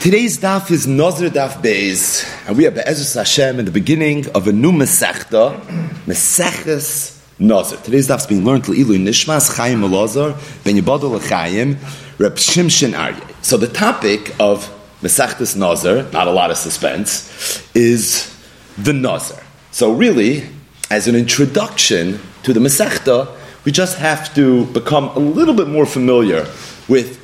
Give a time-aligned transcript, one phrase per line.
[0.00, 4.48] Today's daf is Nazir Daf Beis, and we are Be'ezus Hashem in the beginning of
[4.48, 5.60] a new Masechta,
[6.06, 7.76] Maseches Nazir.
[7.78, 10.32] Today's daf is being learned Ilu Nishmas Chaim Elazar
[10.64, 11.76] Ben Yibadol Chaim
[12.16, 13.44] Reb Shimshin Aryeh.
[13.44, 18.34] So the topic of Masechtas Nazir, not a lot of suspense, is
[18.78, 19.42] the Nazir.
[19.70, 20.48] So really,
[20.90, 23.28] as an introduction to the Masechta,
[23.66, 26.46] we just have to become a little bit more familiar
[26.88, 27.17] with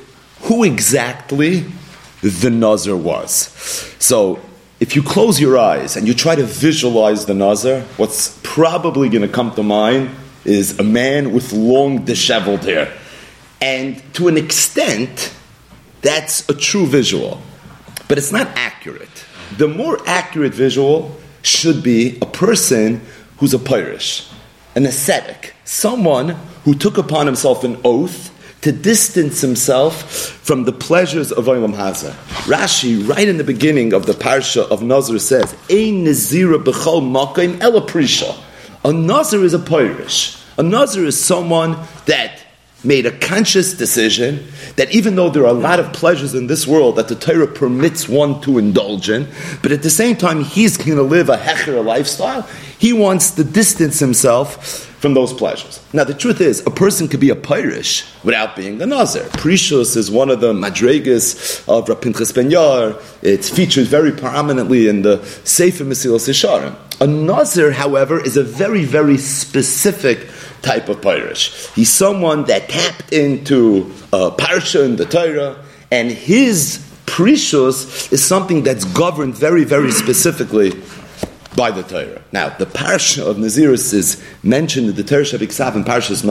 [0.45, 1.65] who exactly
[2.21, 3.31] the Nazar was.
[3.99, 4.39] So,
[4.79, 9.21] if you close your eyes and you try to visualize the Nazar, what's probably going
[9.21, 10.09] to come to mind
[10.43, 12.93] is a man with long disheveled hair.
[13.61, 15.33] And to an extent,
[16.01, 17.41] that's a true visual.
[18.07, 19.25] But it's not accurate.
[19.57, 23.01] The more accurate visual should be a person
[23.37, 24.31] who's a Pirish,
[24.75, 26.29] an ascetic, someone
[26.65, 28.34] who took upon himself an oath
[28.65, 30.09] to distance himself
[30.41, 32.09] from the pleasures of Olam Hazeh.
[32.49, 37.59] Rashi, right in the beginning of the parsha of Nazir, says, "Ein nazira b'chol makim
[37.85, 38.35] prisha."
[38.83, 40.41] A Nazir is a Pirish.
[40.57, 42.39] A Nazir is someone that
[42.85, 46.67] made a conscious decision that even though there are a lot of pleasures in this
[46.67, 49.27] world that the Torah permits one to indulge in,
[49.61, 52.43] but at the same time he's going to live a hecher lifestyle,
[52.77, 55.79] he wants to distance himself from those pleasures.
[55.93, 59.23] Now, the truth is, a person could be a Pirish without being a Nazir.
[59.23, 62.99] Prishus is one of the madregas of Rapinchas Ben Yair.
[63.21, 66.75] It's featured very prominently in the Sefer Mesilas Yesharim.
[67.01, 70.27] A Nazir, however, is a very, very specific
[70.65, 71.73] type of Pirish.
[71.75, 78.63] He's someone that tapped into a parsha in the Torah, and his Prishus is something
[78.63, 80.71] that's governed very, very specifically
[81.55, 82.21] by the Torah.
[82.31, 86.23] Now, the parsha of Naziris is mentioned in the Torah Shavik and Parshas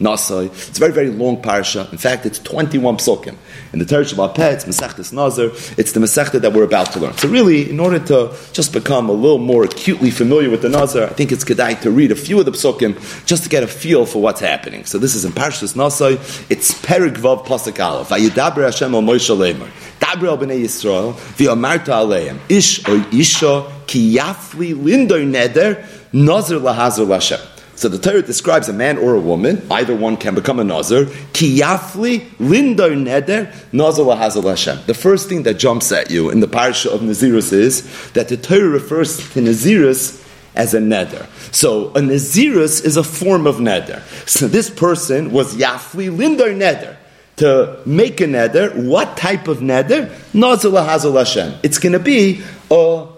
[0.00, 0.46] Nasai.
[0.46, 1.90] It's a very, very long parsha.
[1.92, 3.36] In fact, it's 21 psukim.
[3.72, 5.46] In the Torah Sheba'al Peh, it's Masechtas Nazar.
[5.78, 7.16] It's the Masechta that we're about to learn.
[7.18, 11.04] So really, in order to just become a little more acutely familiar with the Nazar,
[11.04, 13.68] I think it's kedai to read a few of the psukim just to get a
[13.68, 14.84] feel for what's happening.
[14.84, 16.14] So this is in Parshas Nasai.
[16.50, 18.08] It's Perik Vav Pasuk Aleph.
[18.08, 19.70] Vayidaber Hashem al Moshe Leimer.
[20.00, 21.14] Daber al Bnei Yisrael.
[21.36, 22.38] V'amarta aleim.
[22.48, 27.40] Ish or Isha ki yafli lindo neder nazir lahazir lashem.
[27.76, 31.06] So the Torah describes a man or a woman, either one can become a nazir.
[31.32, 34.84] Ki yafli lindo neder nazir lahazir lashem.
[34.86, 38.36] The first thing that jumps at you in the parsha of Nazirus is that the
[38.36, 40.24] Torah refers to Nazirus
[40.54, 41.26] as a neder.
[41.52, 44.02] So a Nazirus is a form of neder.
[44.28, 46.96] So this person was yafli lindo neder
[47.36, 48.86] to make a neder.
[48.86, 50.12] What type of neder?
[50.32, 51.58] Nazir lahazir Hashem.
[51.62, 53.08] It's going to be a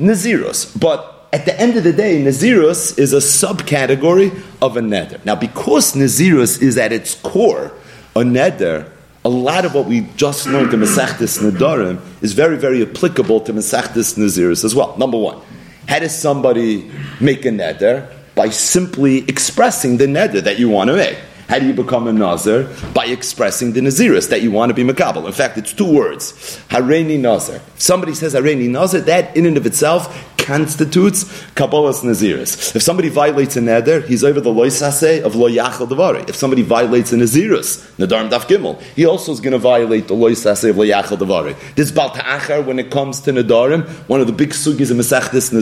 [0.00, 0.78] Nazirus.
[0.78, 4.30] But at the end of the day, Nazirus is a subcategory
[4.60, 5.24] of a neder.
[5.24, 7.72] Now, because Nazirus is at its core
[8.16, 8.90] a neder,
[9.24, 13.52] a lot of what we just learned in Masechtas Nadarim is very, very applicable to
[13.52, 14.96] Masechtas Nazirus as well.
[14.96, 15.40] Number one,
[15.86, 16.90] how does somebody
[17.20, 18.12] make a neder?
[18.34, 21.18] By simply expressing the neder that you want to make.
[21.50, 22.68] How do you become a Nazir?
[22.94, 25.26] By expressing the Naziris that you want to be Makabal.
[25.26, 26.32] In fact, it's two words.
[26.68, 27.56] Hareni Nazir.
[27.56, 30.06] If somebody says Hareni Nazir, that in and of itself
[30.38, 31.24] constitutes
[31.54, 32.76] Kabbalah's Naziris.
[32.76, 36.28] If somebody violates a neder, he's over the loisase of lo yachal devari.
[36.28, 40.14] If somebody violates a Naziris, Nadarm Daf Gimel, he also is going to violate the
[40.14, 41.56] loisase of lo yachal devari.
[41.74, 45.52] This Bal Ta'achar, when it comes to Nadarim, one of the big sugis of Masechdis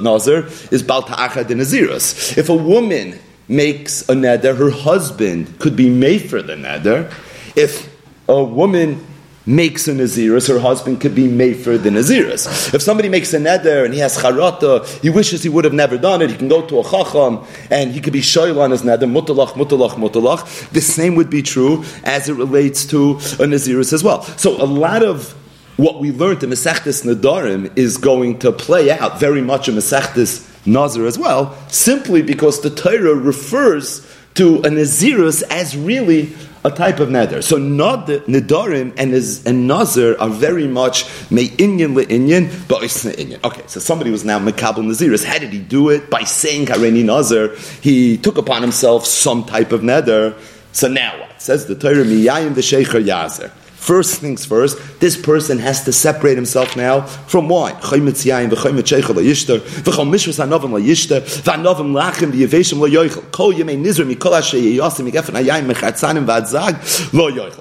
[0.00, 2.38] Nazir is Bal Ta'achar de Naziris.
[2.38, 3.18] If a woman
[3.48, 7.12] makes a neder, her husband could be made for the neder.
[7.54, 7.92] If
[8.28, 9.04] a woman
[9.46, 12.74] makes a Naziris, her husband could be made for the Naziris.
[12.74, 15.96] If somebody makes a neder and he has charata, he wishes he would have never
[15.96, 18.82] done it, he can go to a chacham and he could be shoyl on his
[18.82, 20.70] neder, mutalach, mutalach, mutalach.
[20.70, 24.22] The same would be true as it relates to a Naziris as well.
[24.22, 25.32] So a lot of
[25.76, 30.45] what we learned in Masechtas Nadarim is going to play out very much in Masechtas
[30.66, 36.34] Nazir as well, simply because the Torah refers to a Nazirus as really
[36.64, 37.42] a type of neder.
[37.42, 43.44] So Nidarim and, and Nazir are very much me'inyan le'inyan, ba'isna inyan.
[43.44, 45.24] Okay, so somebody was now Mekabel Nazirus.
[45.24, 46.10] How did he do it?
[46.10, 50.36] By saying Hareni Nazir, he took upon himself some type of neder.
[50.72, 51.40] So now what?
[51.40, 53.52] Says the Torah, Miyayim v'shecher yazer.
[53.76, 57.76] First things first, this person has to separate himself now from wine.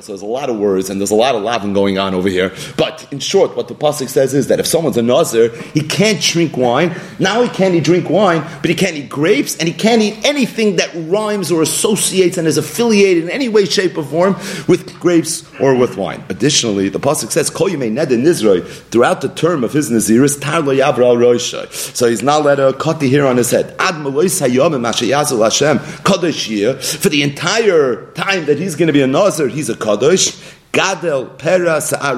[0.01, 2.29] So there's a lot of words and there's a lot of laughing going on over
[2.29, 2.53] here.
[2.77, 6.21] But in short, what the pasuk says is that if someone's a nazir, he can't
[6.21, 6.95] drink wine.
[7.19, 10.77] Now he can't drink wine, but he can't eat grapes and he can't eat anything
[10.77, 14.35] that rhymes or associates and is affiliated in any way, shape, or form
[14.67, 16.14] with grapes or with wine.
[16.29, 21.37] Additionally, the pasuk says, "Kol neder nizroi." Throughout the term of his naziris, tar lo.
[21.37, 23.75] So he's not let a the hair on his head.
[23.79, 24.83] Ad hayom
[25.43, 29.47] Hashem kadosh for the entire time that he's going to be a nazir.
[29.47, 30.41] He's a kadosh.
[30.71, 32.15] Gadel pera sa'ar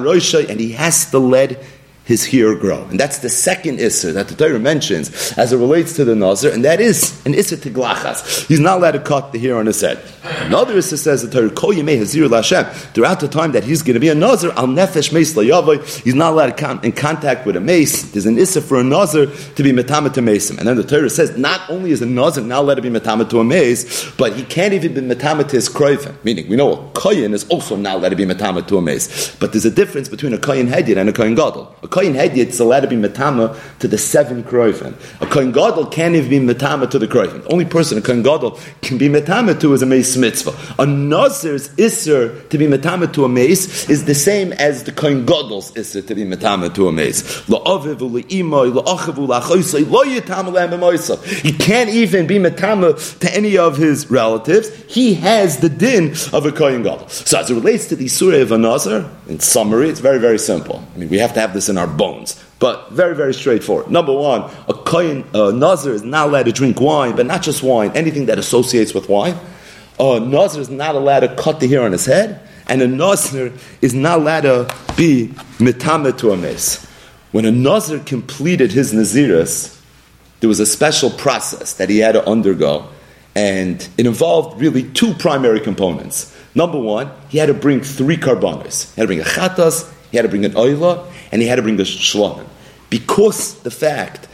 [0.50, 1.62] and he has to let
[2.08, 2.84] his hair grow.
[2.84, 6.50] And that's the second Isser that the Torah mentions as it relates to the Nazir,
[6.50, 8.46] and that is an Isser Tiglachas.
[8.46, 10.00] He's not allowed to cut the hair on his head.
[10.40, 13.92] Another Isser says the Torah, Kol Yemei Hazir Lashem, throughout the time that he's going
[13.92, 17.44] to be a Nazir, Al Nefesh Meis Layavoy, he's not allowed to come in contact
[17.44, 18.10] with a meis.
[18.12, 20.58] There's an Isser for a Nazir to be Metama to Mason.
[20.58, 23.28] And then the Torah says, not only is a Nazir not allowed to be Metama
[23.28, 26.16] to a meis, but he can't even be Metama to his Kroifen.
[26.24, 29.36] Meaning, we know a Koyin is also not allowed to be Metama to a meis.
[29.38, 31.76] But there's a difference between a Koyin Hedir and a Koyin Gadol.
[31.82, 34.92] A Koyin Hedir is allowed to be Metama to the seven Kroifen.
[35.20, 37.42] A Koyin Gadol can't even be Metama to the Kroifen.
[37.42, 40.50] The only person a Koyin Gadol can be Metama to is a meis mitzvah.
[40.80, 45.26] A Nazir's Isser to be Metama to a meis is the same as the Kohen
[45.26, 47.44] Gadol's Isser to be Metama to a meis.
[51.42, 54.70] He can't even be Metama to any of his relatives.
[54.84, 57.08] He has the din of a Kohen Gadol.
[57.08, 60.38] So as it relates to the Surah of a Nazir, in summary, it's very, very
[60.38, 60.84] simple.
[60.94, 62.42] I mean, we have to have this in our bones.
[62.58, 63.90] But very, very straightforward.
[63.90, 67.62] Number one, a kohen, a nazir is not allowed to drink wine, but not just
[67.62, 69.36] wine, anything that associates with wine
[70.00, 73.52] a Nazir is not allowed to cut the hair on his head, and a Nazir
[73.82, 76.86] is not allowed to be mitame to a meis.
[77.32, 79.80] When a Nazir completed his Naziris,
[80.40, 82.88] there was a special process that he had to undergo,
[83.34, 86.34] and it involved really two primary components.
[86.54, 88.94] Number one, he had to bring three carbonas.
[88.94, 91.56] He had to bring a chatas, he had to bring an oila, and he had
[91.56, 92.46] to bring a shlomim.
[92.90, 94.28] Because the fact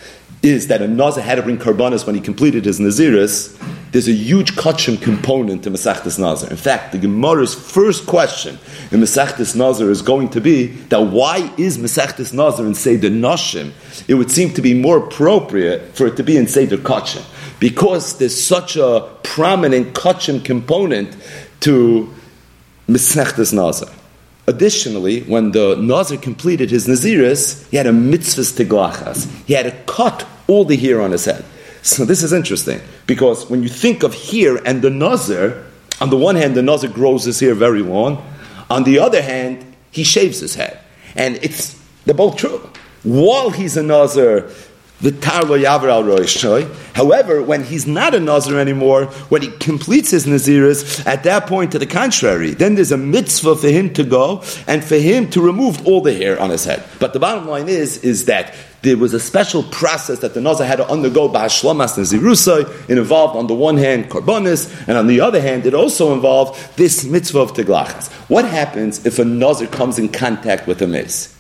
[0.45, 3.59] is that a Nazir had to bring karbanas when he completed his Naziris,
[3.93, 6.51] there's a huge kachim component to Masechtas Nazir.
[6.51, 8.59] In fact, the Gemara's first question
[8.91, 13.73] in Masechtas Nazir is going to be that why is Masechtas Nazir in Seder Nashim?
[14.09, 17.25] It would seem to be more appropriate for it to be in Seder Kachim.
[17.59, 21.17] Because there's such a prominent kachim component
[21.61, 22.13] to
[22.89, 23.89] Masechtas Nazir.
[24.47, 29.27] Additionally, when the Nazir completed his Naziris, he had a mitzvah tiglachas.
[29.47, 31.45] He had to cut all the hair on his head.
[31.83, 35.65] So this is interesting because when you think of hair and the Nazir,
[36.01, 38.23] on the one hand, the Nazir grows his hair very long.
[38.71, 40.81] On the other hand, he shaves his head.
[41.15, 42.59] And it's, they're both true.
[43.03, 44.51] While he's a Nazir,
[46.95, 51.73] However, when he's not a nazir anymore, when he completes his naziris, at that point,
[51.73, 55.41] to the contrary, then there's a mitzvah for him to go and for him to
[55.41, 56.83] remove all the hair on his head.
[57.01, 60.67] But the bottom line is, is that there was a special process that the nazir
[60.67, 62.91] had to undergo by Hashlomas Nazirusai.
[62.91, 66.77] It involved, on the one hand, karbonis, and on the other hand, it also involved
[66.77, 68.13] this mitzvah of teglachas.
[68.29, 71.34] What happens if a nazir comes in contact with a meis?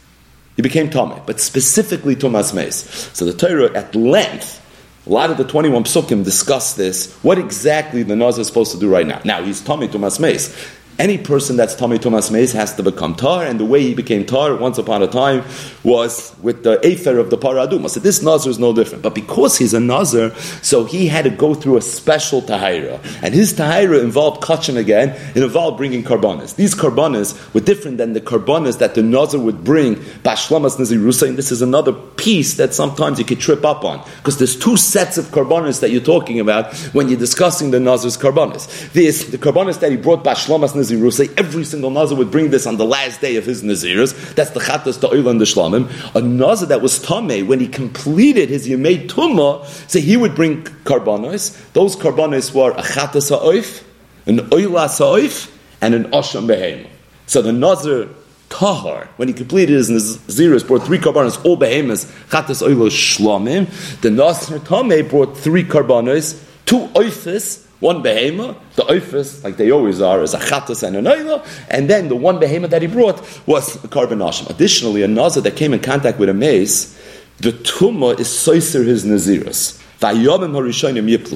[0.56, 3.10] He became Tomei, but specifically Tomas Meis.
[3.12, 4.60] So the Torah at length,
[5.06, 8.78] a lot of the 21 psukim discuss this, what exactly the Nazir is supposed to
[8.78, 9.20] do right now.
[9.24, 10.54] Now, he's Tomei Tomas Meis
[10.99, 14.25] any person that's Tommy Thomas Mays has to become tar, and the way he became
[14.25, 15.44] tar once upon a time
[15.82, 17.91] was with the Afer of the Parah Adumah.
[17.91, 19.02] So this Nazir is no different.
[19.02, 23.00] But because he's a Nazir, so he had to go through a special Tahira.
[23.23, 26.56] And his Tahira involved Kachin again, it involved bringing Karbanas.
[26.56, 31.38] These Karbanas were different than the Karbanas that the Nazir would bring, Bashlamas Nazirusa, and
[31.38, 34.04] this is another piece that sometimes you could trip up on.
[34.18, 38.16] Because there's two sets of Karbanas that you're talking about when you're discussing the Nazir's
[38.16, 38.92] Karbanas.
[38.92, 42.67] This, the Karbanas that he brought Bashlamas Nazirus, say every single Nazir would bring this
[42.67, 44.35] on the last day of his Naziris.
[44.35, 45.91] That's the Chattas, the Oil, and the Shlamim.
[46.14, 50.62] A Nazir that was Tameh, when he completed his Yemei Tumah, say he would bring
[50.62, 51.73] Karbanos.
[51.73, 53.83] Those Karbanos were a Chattas Ha'oif,
[54.26, 55.50] an Oilas Ha'oif,
[55.81, 56.88] and an Osham Behem.
[57.26, 58.09] So the Nazir
[58.50, 63.67] Tahar, when he completed his Naziris, brought three karbanos, all behemoths, chatas oilo shlamim.
[64.00, 70.00] The Nazir Tameh brought three karbanos, two oifis, one behema, the oifis, like they always
[70.00, 73.21] are, is a chatas and an oila, and then the one behema that he brought
[73.47, 74.23] was a carbon.
[74.23, 76.99] Additionally, a nazar that came in contact with a meis,
[77.38, 79.81] the tumah is soiser his naziris.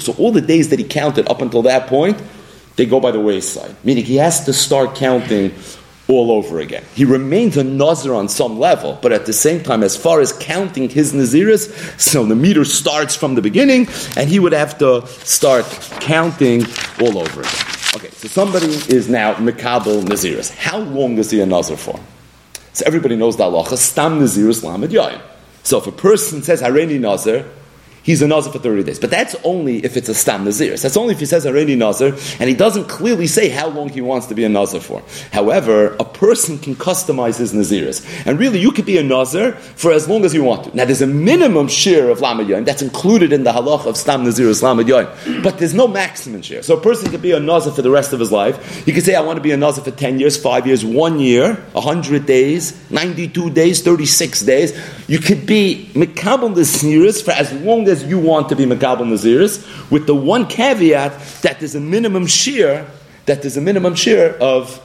[0.01, 2.21] So all the days that he counted up until that point,
[2.77, 3.75] they go by the wayside.
[3.85, 5.55] Meaning he has to start counting
[6.09, 6.85] all over again.
[6.95, 10.33] He remains a Nazir on some level, but at the same time, as far as
[10.33, 13.87] counting his Naziris, so the meter starts from the beginning,
[14.17, 15.65] and he would have to start
[16.01, 16.65] counting
[17.01, 17.65] all over again.
[17.97, 20.55] Okay, so somebody is now Mikabel Naziris.
[20.55, 22.01] How long is he a Nazir for?
[22.73, 25.21] So everybody knows the halacha, Stam Naziris Lamed Yoyim.
[25.63, 27.45] So if a person says Hareni Nazir,
[28.09, 28.99] he's a Nazir for 30 days.
[28.99, 30.77] But that's only if it's a Stam Nazir.
[30.79, 33.89] That's only if he says a already Nazir, and he doesn't clearly say how long
[33.89, 35.03] he wants to be a Nazir for.
[35.33, 38.07] However, a person can customize his Naziris.
[38.27, 40.77] And really, you could be a Nazir for as long as you want to.
[40.77, 44.25] Now, there's a minimum share of Lamed Yoim that's included in the halach of Stam
[44.25, 45.43] Naziris Lamed Yoim.
[45.43, 46.63] But there's no maximum share.
[46.63, 48.85] So a person could be a Nazir for the rest of his life.
[48.85, 51.21] He could say, I want to be a Nazir for 10 years, 5 years, 1
[51.21, 54.79] year, 100 days, 92 days, 36 days.
[55.09, 59.91] You could be Mekabel Naziris for as long as you want to be Makabal Naziris,
[59.91, 62.87] with the one caveat that there's a minimum shear,
[63.27, 64.81] that there's a minimum shear of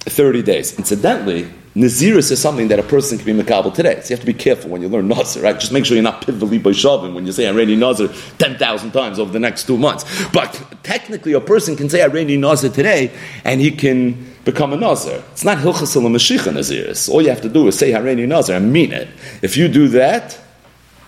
[0.00, 0.78] 30 days.
[0.78, 4.00] Incidentally, Naziris is something that a person can be Makabal today.
[4.00, 5.58] So you have to be careful when you learn Nazir, right?
[5.58, 8.08] Just make sure you're not pivotally by Shavim when you say Irani Nazir
[8.38, 10.04] 10,000 times over the next two months.
[10.32, 13.10] But technically, a person can say Irani Nazir today
[13.44, 15.22] and he can become a Nazir.
[15.32, 17.08] It's not Hilchas Mashiach Naziris.
[17.08, 19.08] All you have to do is say Hareni Nazir and mean it.
[19.40, 20.38] If you do that,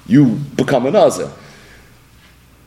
[0.06, 1.30] you become a Nazir.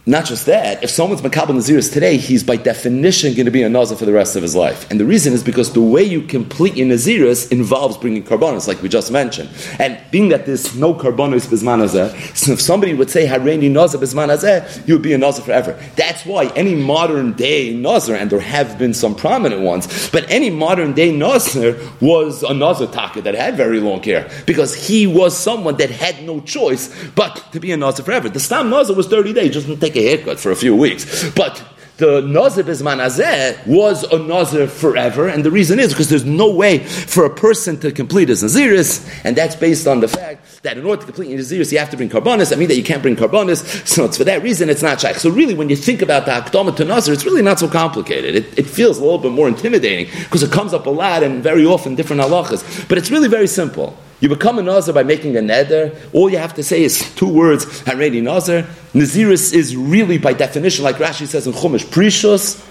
[0.08, 3.68] Not just that, if someone's Makabal Naziris today, he's by definition going to be a
[3.68, 4.90] Nazir for the rest of his life.
[4.90, 8.82] And the reason is because the way you complete your Naziris involves bringing carbonos, like
[8.82, 9.50] we just mentioned.
[9.80, 14.88] And being that there's no carbonos bisman so if somebody would say Hareini Nazir bisman
[14.88, 15.78] you would be a Nazir forever.
[15.98, 20.50] That's why any modern day Nazir, and there have been some prominent ones, but any
[20.50, 25.38] modern day Nazir was a Nazir Taka that had very long hair, because he was
[25.38, 28.30] someone that had no choice but to be a Nazir forever.
[28.30, 31.30] The Stam Nazir was 30 days, just take a haircut for a few weeks.
[31.32, 31.64] But
[31.98, 36.54] the Nazir Bizman Azeh was a Nazir forever, and the reason is because there's no
[36.54, 40.78] way for a person to complete his Naziris, and that's based on the fact that
[40.78, 42.54] in order to complete your Naziris, you have to bring Karbonis.
[42.54, 45.16] I mean that you can't bring Karbonis, so it's for that reason it's not Shaykh.
[45.16, 48.36] So really, when you think about the Akdama to Nazir, it's really not so complicated.
[48.36, 51.42] It, it, feels a little bit more intimidating because it comes up a lot and
[51.42, 53.98] very often different halachas, but it's really very simple.
[54.20, 55.96] You become a Nazir by making a neder.
[56.14, 58.64] All you have to say is two words, Haredi Nazir.
[58.94, 62.64] Naziris is really, by definition, like Rashi says in Chumash, prishus.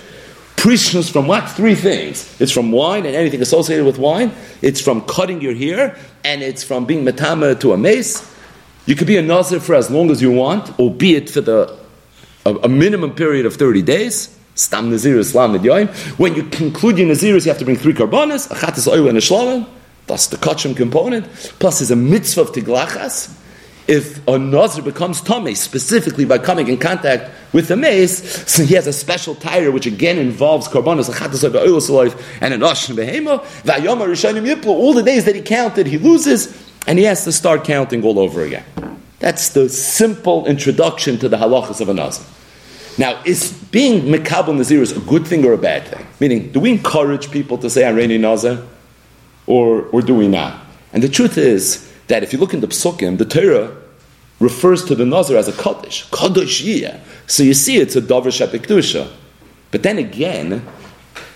[0.57, 1.49] Prishus from what?
[1.51, 2.41] Three things.
[2.41, 4.33] It's from wine and anything associated with wine.
[4.63, 8.33] It's from cutting your hair, and it's from being metama to a meis.
[8.87, 11.79] You could be a Nazir for as long as you want, albeit for the
[12.47, 14.33] a, a minimum period of 30 days.
[14.55, 15.55] Stam Nazir Islam
[16.17, 19.19] When you conclude your Naziris, you have to bring three carbonas, a chatas oil and
[19.19, 19.67] a shlamim.
[20.07, 21.27] That's the kachim component.
[21.59, 23.35] Plus, there's a mitzvah of tiglachas.
[23.89, 28.75] If a nazir becomes tummy specifically by coming in contact with the meis, so he
[28.75, 31.09] has a special tire which again involves karbanos,
[32.41, 34.67] and an ashim behema.
[34.67, 38.19] All the days that he counted, he loses, and he has to start counting all
[38.19, 38.65] over again.
[39.21, 42.27] That's the simple introduction to the halachas of a nazir.
[42.99, 46.05] Now, is being mekabel nazir a good thing or a bad thing?
[46.19, 48.67] Meaning, do we encourage people to say Areni nazir?
[49.47, 50.61] Or, or do we not?
[50.93, 53.77] And the truth is that if you look in the psukim, the Torah
[54.41, 57.01] refers to the Nazir as a Kaddish, Kaddish Yiyah.
[57.27, 59.11] So you see it's a Dover Shepikdusha.
[59.71, 60.67] But then again,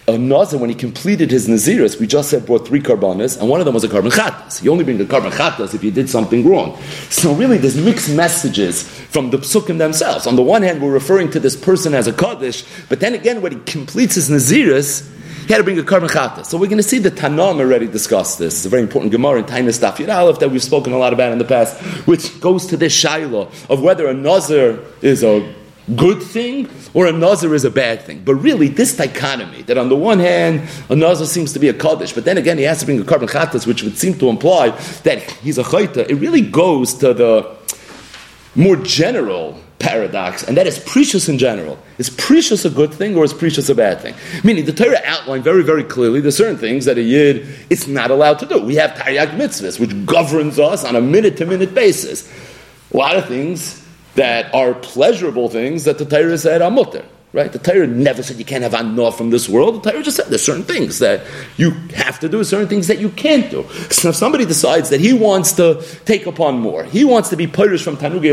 [0.06, 3.60] a Nazir, when he completed his Naziris, we just said brought three karbanas, and one
[3.60, 4.62] of them was a carbon chatas.
[4.62, 6.80] You only bring the carbon chatas if you did something wrong.
[7.10, 10.26] So really, there's mixed messages from the psukim themselves.
[10.26, 13.40] On the one hand, we're referring to this person as a Kaddish, but then again,
[13.40, 15.08] when he completes his Naziris,
[15.50, 16.46] he had to bring a carbon chata.
[16.46, 18.54] So we're going to see the Tanam already discussed this.
[18.54, 21.32] It's a very important Gemara in Tainus Daf Aleph that we've spoken a lot about
[21.32, 21.76] in the past,
[22.06, 25.52] which goes to this Shiloh of whether a Nazir is a
[25.96, 28.22] good thing or a Nazir is a bad thing.
[28.24, 31.74] But really, this dichotomy that on the one hand, a Nazir seems to be a
[31.74, 34.28] Kaddish, but then again, he has to bring a carbon chatas, which would seem to
[34.28, 34.68] imply
[35.02, 36.08] that he's a Chayta.
[36.08, 37.56] It really goes to the
[38.54, 41.78] more general paradox, and that is prishus in general.
[41.98, 44.14] Is prishus a good thing or is prishus a bad thing?
[44.44, 48.10] Meaning, the Torah outlined very, very clearly there's certain things that a Yid is not
[48.10, 48.60] allowed to do.
[48.60, 52.30] We have Taryag mitzvahs, which governs us on a minute to minute basis.
[52.92, 53.84] A lot of things
[54.14, 57.04] that are pleasurable things that the Torah said are mutter.
[57.32, 57.52] Right?
[57.52, 59.82] The Torah never said you can't have anah from this world.
[59.82, 61.24] The Torah just said there's certain things that
[61.56, 63.68] you have to do, certain things that you can't do.
[63.90, 67.46] So if somebody decides that he wants to take upon more, he wants to be
[67.46, 68.32] purish from Tanugi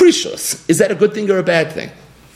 [0.00, 0.68] prishus.
[0.68, 1.90] Is that a good thing or a bad thing?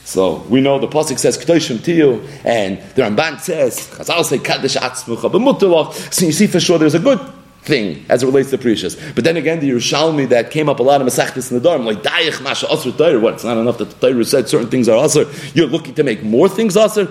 [0.04, 4.76] So we know the pasuk says "Kedoshim Tiyu," and the Ramban says "Chazal say Kaddish
[4.76, 7.21] Atzmucha b'mutulach." So you see for sure there's a good
[7.62, 9.00] thing as it relates to prishus.
[9.14, 11.87] But then again, the Yerushalmi that came up a lot of Masechtas in the Dharm,
[11.87, 13.35] like Dayich Masha Asr Torah, what?
[13.35, 15.25] It's not enough that the Torah said certain things are Asr.
[15.56, 17.09] You're looking to make more things Asr?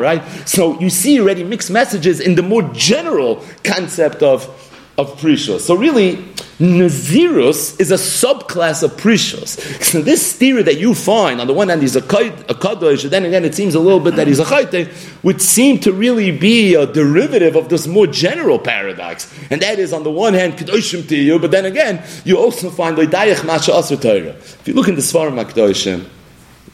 [0.00, 0.48] Right?
[0.48, 4.48] So you see already mixed messages in the more general concept of
[4.96, 5.60] of prishus.
[5.60, 6.24] So really,
[6.58, 9.60] Nazirus is a subclass of prishus.
[9.82, 13.24] So this theory that you find, on the one hand, he's a, a kadosh, then
[13.24, 14.92] again, it seems a little bit that he's a chayte,
[15.24, 19.32] would seem to really be a derivative of this more general paradox.
[19.50, 22.70] And that is, on the one hand, kadoshim to you, but then again, you also
[22.70, 24.36] find leidayach masha asr Torah.
[24.36, 26.06] If you look in the Svarim HaKadoshim,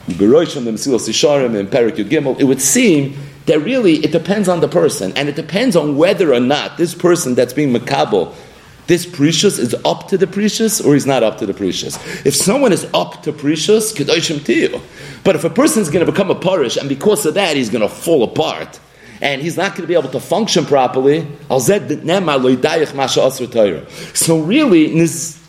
[0.09, 4.61] Beroishim, the Mesilas Yisharim, and Perik Gimel, it would seem that really it depends on
[4.61, 8.35] the person, and it depends on whether or not this person that's being makabel,
[8.91, 11.97] this prishus is up to the prishus or he's not up to the prishus.
[12.27, 14.83] If someone is up to prishus, kedoshim tiyu.
[15.23, 17.71] But if a person is going to become a parish and because of that he's
[17.71, 18.81] going to fall apart
[19.23, 21.57] and he's not going to be able to function properly, so
[24.41, 24.89] really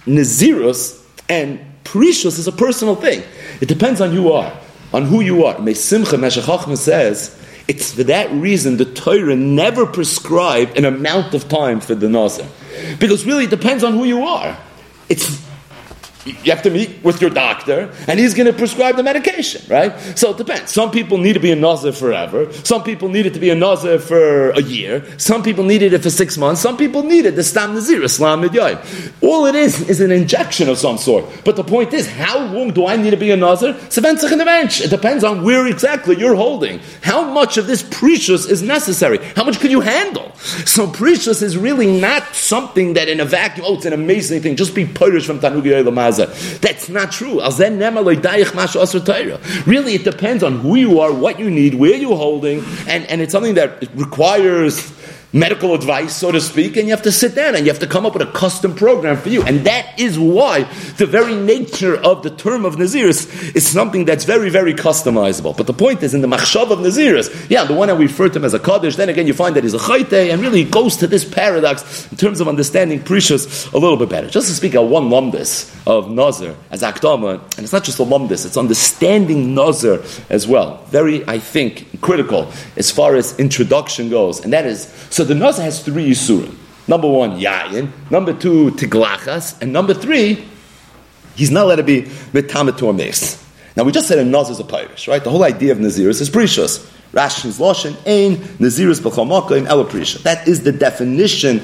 [0.05, 3.23] nazirus and prishus is a personal thing.
[3.59, 4.55] It depends on who you are,
[4.93, 5.55] on who you are.
[5.55, 7.35] Mesimcha Meshachachma says
[7.67, 12.45] it's for that reason the Torah never prescribed an amount of time for the Nazir.
[12.99, 14.57] Because really it depends on who you are.
[15.09, 15.50] It's
[16.25, 19.97] you have to meet with your doctor, and he's going to prescribe the medication, right?
[20.17, 20.71] So it depends.
[20.71, 22.51] Some people need to be a nazir forever.
[22.63, 25.03] Some people need it to be a nazir for a year.
[25.17, 26.61] Some people needed it for six months.
[26.61, 28.81] Some people needed the stam nazir, islam midyayim.
[29.21, 31.25] All it is is an injection of some sort.
[31.43, 33.75] But the point is, how long do I need to be a nazir?
[33.79, 36.79] It depends on where exactly you're holding.
[37.01, 39.17] How much of this prishus is necessary?
[39.35, 40.35] How much can you handle?
[40.65, 43.65] So prishus is really not something that in a vacuum.
[43.67, 44.55] Oh, it's an amazing thing.
[44.55, 45.71] Just be purish from tanugi
[46.17, 47.39] that's not true.
[49.65, 53.21] Really, it depends on who you are, what you need, where you're holding, and, and
[53.21, 54.91] it's something that requires
[55.33, 57.87] medical advice, so to speak, and you have to sit down and you have to
[57.87, 59.43] come up with a custom program for you.
[59.43, 60.63] And that is why
[60.97, 65.55] the very nature of the term of Naziris is something that's very, very customizable.
[65.55, 68.29] But the point is, in the Machshav of Naziris, yeah, the one that we refer
[68.29, 70.63] to him as a Kaddish, then again you find that he's a Chayte, and really
[70.63, 74.29] goes to this paradox in terms of understanding Prishus a little bit better.
[74.29, 78.03] Just to speak of one lumdis of Nazir as Akdama, and it's not just a
[78.03, 80.83] lumdis, it's understanding Nazir as well.
[80.87, 85.35] Very, I think, critical as far as introduction goes, and that is so so the
[85.35, 86.55] Nazir has three Yisurim.
[86.87, 87.91] Number one, Yayin.
[88.09, 89.61] Number two, Tiglachas.
[89.61, 90.43] And number three,
[91.35, 92.01] he's not allowed to be
[92.33, 93.39] Metamet or Meis.
[93.77, 95.23] Now we just said a Nazir is a Pirish, right?
[95.23, 96.83] The whole idea of Naziris is prishus.
[97.11, 100.23] Rashin's Loshin, Ein, Naziris B'chomakim, Ela Prisha.
[100.23, 101.57] That is the definition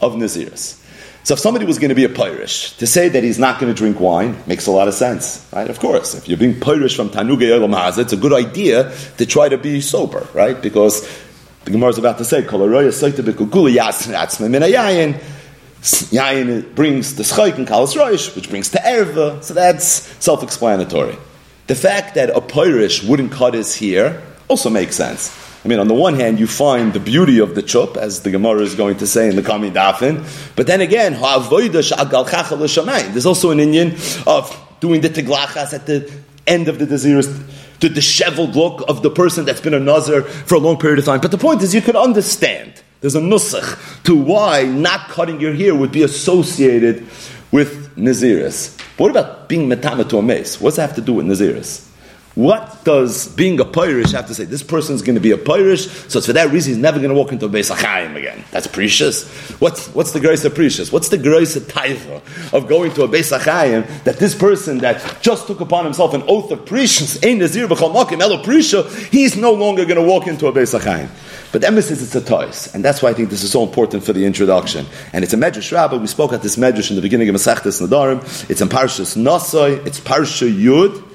[0.00, 0.82] of Naziris.
[1.24, 3.72] So if somebody was going to be a Pirish, to say that he's not going
[3.72, 5.70] to drink wine makes a lot of sense, right?
[5.70, 9.48] Of course, if you're being Pirish from Tanugay Elam it's a good idea to try
[9.48, 10.60] to be sober, right?
[10.60, 11.06] Because
[11.64, 12.42] the Gemara is about to say,
[15.82, 19.84] Yayin brings the Schaik and Kalas Roish, which brings to Erva, so that's
[20.22, 21.16] self explanatory.
[21.66, 25.36] The fact that a Pirish wouldn't cut his hair also makes sense.
[25.64, 28.30] I mean, on the one hand, you find the beauty of the chup, as the
[28.30, 30.24] Gemara is going to say in the Kami Dafin,
[30.56, 31.14] but then again,
[33.12, 33.92] there's also an Indian
[34.26, 36.12] of doing the Tiglachas at the
[36.46, 37.28] end of the Desirous
[37.82, 41.04] the disheveled look of the person that's been a Nazir for a long period of
[41.04, 41.20] time.
[41.20, 42.80] But the point is, you can understand.
[43.00, 47.04] There's a nusach to why not cutting your hair would be associated
[47.50, 48.80] with Naziris.
[48.98, 50.60] What about being metama to a meis?
[50.60, 51.91] What's that have to do with Naziris?
[52.34, 54.44] What does being a Pirish have to say?
[54.44, 57.10] This person's going to be a Pirish, so it's for that reason he's never going
[57.10, 58.42] to walk into a Beis HaChaim again.
[58.50, 59.28] That's prishus.
[59.60, 60.90] What's, what's the grace of prishus?
[60.90, 62.22] What's the grace of taiva
[62.54, 66.22] of going to a Beis HaChaim that this person that just took upon himself an
[66.26, 70.26] oath of prishus, Ein Nazir B'chal Makim Elo Prisha, he's no longer going to walk
[70.26, 71.10] into a Beis HaChaim.
[71.52, 74.14] But emphasis is a toys, and that's why I think this is so important for
[74.14, 74.86] the introduction.
[75.12, 75.98] And it's a Medrash Rabbah.
[75.98, 78.48] We spoke at this Medrash in the beginning of Masechtas Nadarim.
[78.48, 79.86] It's in Parshas Nasai.
[79.86, 81.11] It's Parsha Yud.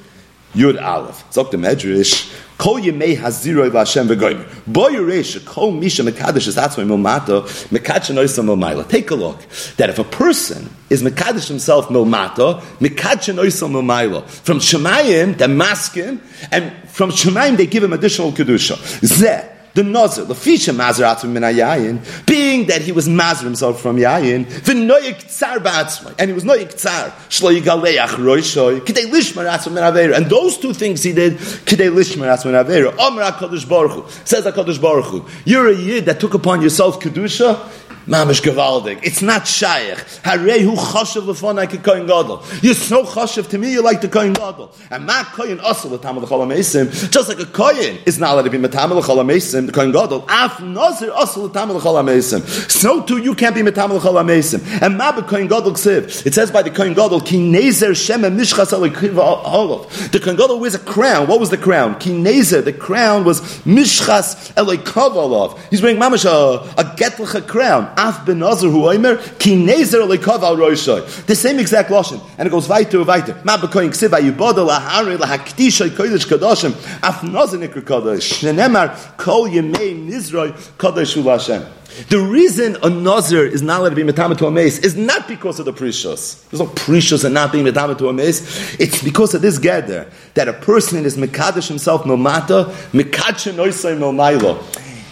[0.55, 1.23] Yud Aleph.
[1.31, 2.33] Zok the Medrash.
[2.57, 4.43] Kol yemei haziroi v'Hashem v'goyim.
[4.65, 8.87] Bo yiresh kol misha mekadosh es atzmai milmato mekadsh noisa milmaila.
[8.87, 9.39] Take a look.
[9.77, 14.27] That if a person is mekadosh himself milmato, mekadsh noisa milmaila.
[14.27, 18.75] From Shemayim, they mask him, and from Shemayim they give him additional kedusha.
[19.01, 23.97] Zeh the Nazir, the Fisha Mazratum min Yayin, being that he was Mazr himself from
[23.97, 29.93] Yayin, v'noyik tzar ba'atzmai, and he was noyik tzar, shlo yigaleach roishoy, kidei lishmar atzmai
[29.93, 33.91] min and those two things he did, kidei lishmar atzmai min Aveira, Omer HaKadosh Baruch
[33.91, 37.69] Hu, says HaKadosh Baruch Hu, you're a Yid that took upon yourself Kedusha,
[38.07, 39.01] Mamish Gavaldik.
[39.03, 39.97] It's not Shaykh.
[40.23, 42.41] Harehu Choshev Lefonai Kohen Gadol.
[42.61, 44.71] You're so Choshev to me, you're like the Kohen Gadol.
[44.89, 48.49] And Ma Kohen also Latam L'chol HaMesim, just like a Kohen is not allowed to
[48.49, 50.25] be Matam L'chol HaMesim, the Kohen Gadol.
[50.29, 52.71] Af Nazir also Latam L'chol HaMesim.
[52.71, 54.81] So too, you can't be Matam L'chol HaMesim.
[54.81, 56.25] And Ma be Kohen Gadol Ksiv.
[56.25, 60.11] It says by the Kohen Gadol, Ki Nezer Shem Mishchas Olav.
[60.13, 61.27] The Kohen Gadol wears a crown.
[61.27, 61.99] What was the crown?
[61.99, 65.61] Ki Nezer, the crown was Mishchas Olav.
[65.69, 67.96] He's wearing Mamash a, a crown.
[67.97, 71.25] Af ben Nazar hu oimer ki nezer lekav al roishay.
[71.25, 73.35] The same exact lashon, and it goes weiter weiter.
[73.43, 78.39] Ma bekoyin ksiv ayubada lahari lahakdisha kodesh kadoshim af nazar nikr kadosh.
[78.39, 81.65] Shenemar kol yemei nizroy kadosh ulashem.
[82.09, 85.27] The reason a nazir is not allowed to be metama to a meis is not
[85.27, 86.47] because of the prishus.
[86.49, 88.79] There's no prishus and not being metama to a meis.
[88.79, 93.97] It's because of this gather that a person is mekadosh himself no milmata, mekadsh noisay
[93.97, 94.63] milmailo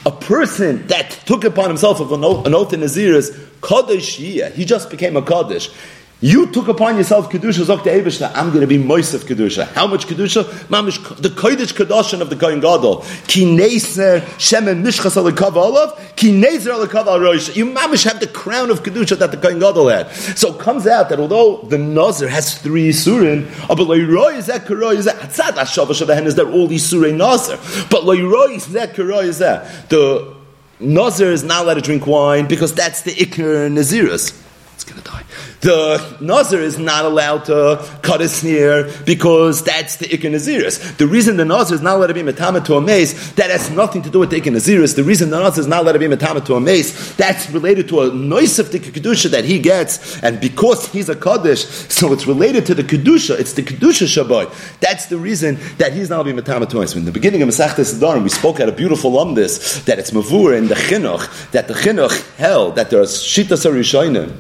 [0.06, 4.16] a person that took upon himself of an oath, an oath in Naziris, Kodesh
[4.54, 5.74] he just became a Kodesh.
[6.22, 9.68] You took upon yourself kedusha, zok the I'm going to be moisef kedusha.
[9.74, 10.46] How much kedusha?
[10.70, 13.02] Mamish the kodesh kedushin of the kohen gadol.
[13.28, 16.16] Ki neser shemen mishchas alikav olav.
[16.16, 17.54] Ki neser alikav.
[17.54, 20.10] You mamish have the crown of kedusha that the kohen gadol had.
[20.14, 24.46] So it comes out that although the nazir has three surin, oh, but loyroi is
[24.46, 27.58] that karoi is that hatzad ashava shavahen is there all these surin nazir.
[27.90, 30.34] But loyroi is that karoi is that the
[30.80, 34.42] nazir is not allowed to drink wine because that's the ikr nazirus.
[34.76, 35.24] It's going to die
[35.66, 40.96] the Nazir is not allowed to cut a sneer because that's the Ikon Naziris.
[40.98, 43.72] The reason the Nazir is not allowed to be Metama to a meis, that has
[43.72, 44.96] nothing to do with the Ikon Naziris.
[44.96, 47.88] The reason the Nazir is not allowed to be Metama to a meis, that's related
[47.90, 52.14] to a noise of the Kedusha that he gets, and because he's a Kaddish, so
[52.14, 54.80] it's related to the Kedusha, it's the Kedusha Shabbat.
[54.82, 56.96] That's the reason that he's not allowed to be to a.
[56.96, 60.56] In the beginning of Masach Sadarim, we spoke at a beautiful this, that it's Mavur
[60.56, 64.38] in the Chinuch, that the Chinuch held, that there's Shita Sarishoinim,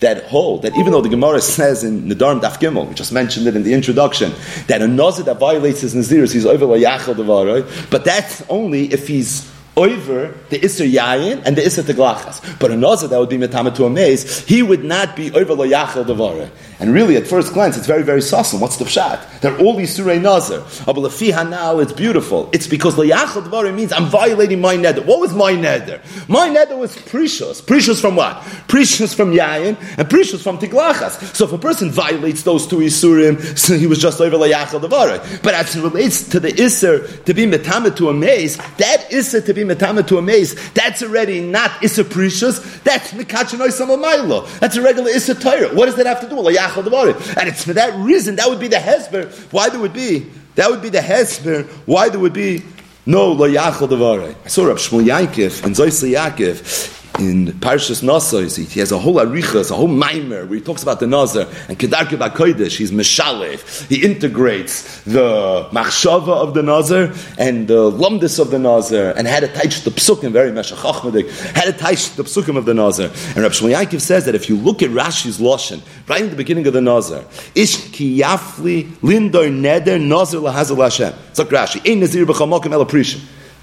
[0.00, 3.46] that hold that even though the Gemara says in Nedarim Daf Gimel, we just mentioned
[3.46, 4.32] it in the introduction,
[4.68, 9.50] that a Nazir that violates his Naziris, he's over Yachal but that's only if he's
[9.78, 12.58] over the Isser Yayin and the Isser Teglachas.
[12.58, 15.54] But a Nazir that would be Metama to a maze, he would not be over
[15.54, 16.50] La Yachel Devara.
[16.80, 18.56] And really, at first glance, it's very, very saucy.
[18.56, 19.40] What's the pshat?
[19.40, 20.60] They're all these Surei Nazir.
[20.60, 22.48] Abalafi ah, now, it's beautiful.
[22.52, 25.02] It's because La Yachel Devara means I'm violating my nether.
[25.02, 26.00] What was my nether?
[26.28, 27.62] My nether was prishus.
[27.62, 28.36] Prishus from what?
[28.68, 31.34] Prishus from Yayin and prishus from Teglachas.
[31.34, 34.80] So if a person violates those two Isurim, so he was just over La Yachel
[34.80, 35.24] Devara.
[35.42, 39.44] But as it relates to the Isser to be Metama to a maze, that Isser
[39.44, 44.58] to be metama to a maze, that's already not Issa Prishus, that's Mikachanoy Samamaylo.
[44.58, 45.74] That's a regular Issa Torah.
[45.74, 48.60] What does that have to do with Layachal And it's for that reason, that would
[48.60, 52.32] be the Hesber, why there would be, that would be the Hesber, why there would
[52.32, 52.62] be
[53.06, 54.34] no Layachal Devarei.
[54.44, 59.16] I saw Rab Shmuel Yankif and Zoyse Yaakov in Parshas Nasai, he has a whole
[59.16, 62.76] arichas, a whole mimer where he talks about the Nazar and Kedarke Bakoidesh.
[62.76, 63.88] He's Meshalev.
[63.88, 69.42] He integrates the machshava of the Nazar and the lumdis of the Nazar and had
[69.42, 71.28] a teach the psukim very meshachachmadik.
[71.54, 73.06] Had a teach the psukim of the Nazar.
[73.06, 76.36] And Rabbi Shmuel Yaakov says that if you look at Rashi's lashon right in the
[76.36, 81.12] beginning of the Nazar, ish ki yafli lindor neder Nazar lahazal Hashem.
[81.30, 81.90] It's like Rashi.
[81.90, 82.84] Ein nazir b'chamokim el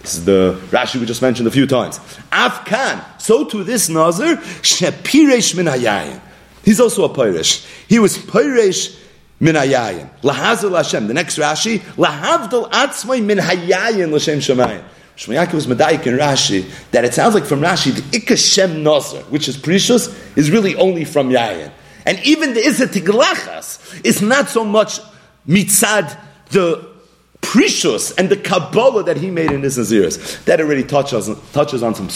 [0.05, 1.97] this is the Rashi we just mentioned a few times.
[2.31, 3.03] Afkan.
[3.19, 6.21] So to this Nazir, Shepiresh min hayayim.
[6.63, 7.65] He's also a Pirish.
[7.87, 8.99] He was Pirish
[9.39, 10.07] min hayayim.
[10.21, 11.07] Lahazal Hashem.
[11.07, 14.83] The next Rashi, Lahavdal atzmai min hayayim l'shem shemayim.
[15.17, 19.47] Shmayaki was Medayik in Rashi that it sounds like from Rashi the Ikashem Nazir, which
[19.47, 21.71] is prishus, is really only from Yayin.
[22.05, 24.99] And even the Isa Tiglachas is not so much
[25.47, 26.15] mitzad
[26.49, 26.94] the
[27.45, 30.43] prishus and the Kabbalah that he made in his Naziris.
[30.45, 32.07] That already touches, touches on some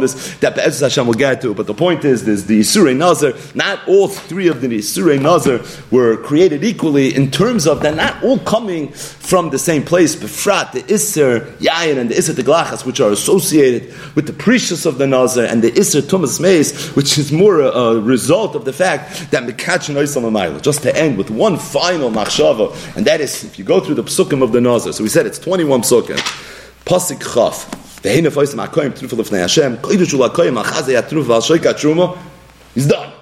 [0.00, 1.54] this that Be'ez Hashem will get to.
[1.54, 3.32] But the point is, there's the Isurei Nazar.
[3.54, 8.22] Not all three of the Isurei Nazar were created equally in terms of they're not
[8.22, 10.16] all coming from the same place.
[10.16, 14.98] Befrat, the Isser Yayin and the Isser Teglachas, which are associated with the prishus of
[14.98, 19.30] the Nazar, and the Isser Tumas Meis, which is more a, result of the fact
[19.30, 23.80] that Mekach Just to end with one final machshava, and that is if you go
[23.80, 26.18] through the psukim of the So we said it's 21 psukim.
[26.84, 27.68] Pasik Chaf.
[32.74, 33.12] He's done.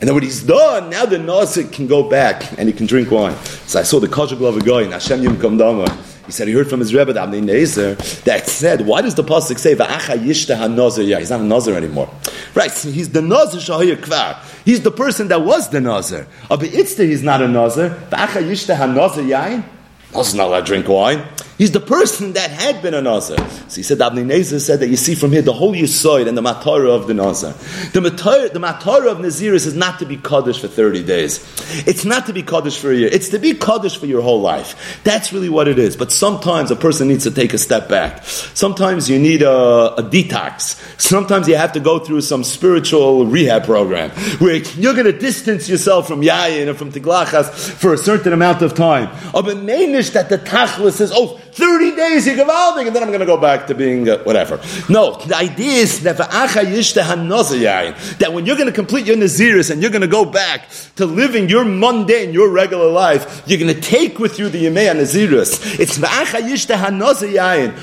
[0.00, 3.10] And then when he's done, now the Nazir can go back and he can drink
[3.10, 3.34] wine.
[3.66, 5.88] So I saw the Kajak Glava guy in Hashem Yom Kamdama.
[6.24, 9.58] He said he heard from his Rebbe Damnei Nezer that said, why does the pasuk
[9.58, 11.06] say Va'acha Yishta HaNazir?
[11.06, 12.08] Yeah, he's not a Nazir anymore.
[12.54, 14.36] Right, so he's the Nazir Shahir Kvar.
[14.64, 16.28] He's the person that was the Nazir.
[16.48, 17.90] But Itzter, he's not a Nazir.
[18.10, 19.64] Va'acha Yishta HaNazir Yain?
[20.12, 21.24] Nazir's not allowed to drink wine.
[21.58, 23.36] He's the person that had been a Nazir.
[23.36, 26.38] So he said, Avnei Nezer said that you see from here the whole Yisoid and
[26.38, 27.50] the Matara of the Nazir.
[27.92, 28.60] The Matara, the
[29.10, 31.40] of Naziris is not to be Kaddish for 30 days.
[31.86, 33.08] It's not to be Kaddish for a year.
[33.10, 35.00] It's to be Kaddish for your whole life.
[35.02, 35.96] That's really what it is.
[35.96, 38.24] But sometimes a person needs to take a step back.
[38.24, 40.78] Sometimes you need a, a detox.
[41.00, 45.68] Sometimes you have to go through some spiritual rehab program where you're going to distance
[45.68, 49.08] yourself from Yayin and from Tiglachas for a certain amount of time.
[49.34, 53.20] Of a that the Tachlis says, oh, 30 days you're gewaldig, and then I'm going
[53.20, 54.60] to go back to being uh, whatever.
[54.88, 56.18] No, the idea is that
[58.32, 61.48] when you're going to complete your Naziris and you're going to go back to living
[61.48, 65.78] your mundane, your regular life, you're going to take with you the Yemei Naziris.
[65.78, 65.98] It's.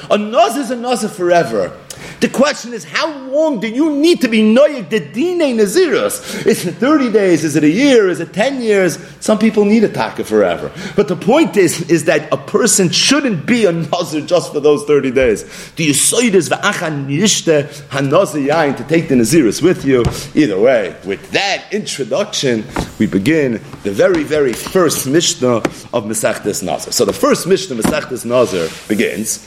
[0.10, 1.72] A naz is a naz forever.
[2.20, 6.46] The question is, how long do you need to be noyig the dine nazirus?
[6.46, 7.44] Is it 30 days?
[7.44, 8.10] Is it a year?
[8.10, 8.98] Is it 10 years?
[9.20, 10.72] Some people need a taka forever.
[10.96, 14.86] But the point is, is that a person shouldn't be a nazir just for those
[14.86, 15.72] 30 days.
[15.76, 20.04] Do you say this v'achan yishte hanazir yain to take the nazirus with you?
[20.34, 22.64] Either way, with that introduction,
[22.98, 26.94] we begin the very, very first Mishnah of Mesechtes Nazir.
[26.94, 29.46] So the first Mishnah of Mesechtes Nazir begins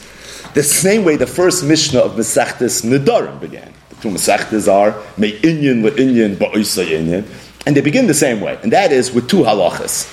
[0.53, 3.73] the same way the first Mishnah of Mesechtes Nedarim began.
[3.89, 7.25] The two Mesechtes are Me'inyan Le'inyan Ba'isa Inyan,
[7.65, 10.07] and they begin the same way, and that is with two halachas.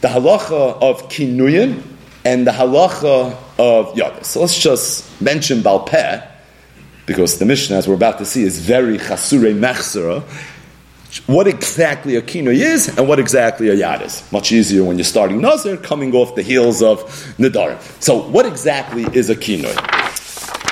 [0.00, 1.82] The halacha of Kinuyin
[2.24, 4.24] and the halacha of Yadis.
[4.24, 6.26] So let's just mention Balpeh,
[7.06, 10.22] because the Mishnah, as we're about to see, is very chasure mechsera,
[11.26, 14.30] what exactly a kino is and what exactly a yad is.
[14.32, 17.00] Much easier when you're starting nazir, coming off the heels of
[17.38, 17.80] nadar.
[18.02, 19.68] So, what exactly is a kino?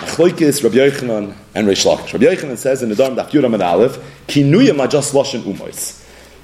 [0.00, 2.14] Achloikis, Rabbi Yochanan, and Reish Lakish.
[2.14, 3.98] Rabbi Yochanan says in the Dharm Daf Yuram and Aleph,
[4.29, 6.00] kinuyim are just loshen umois.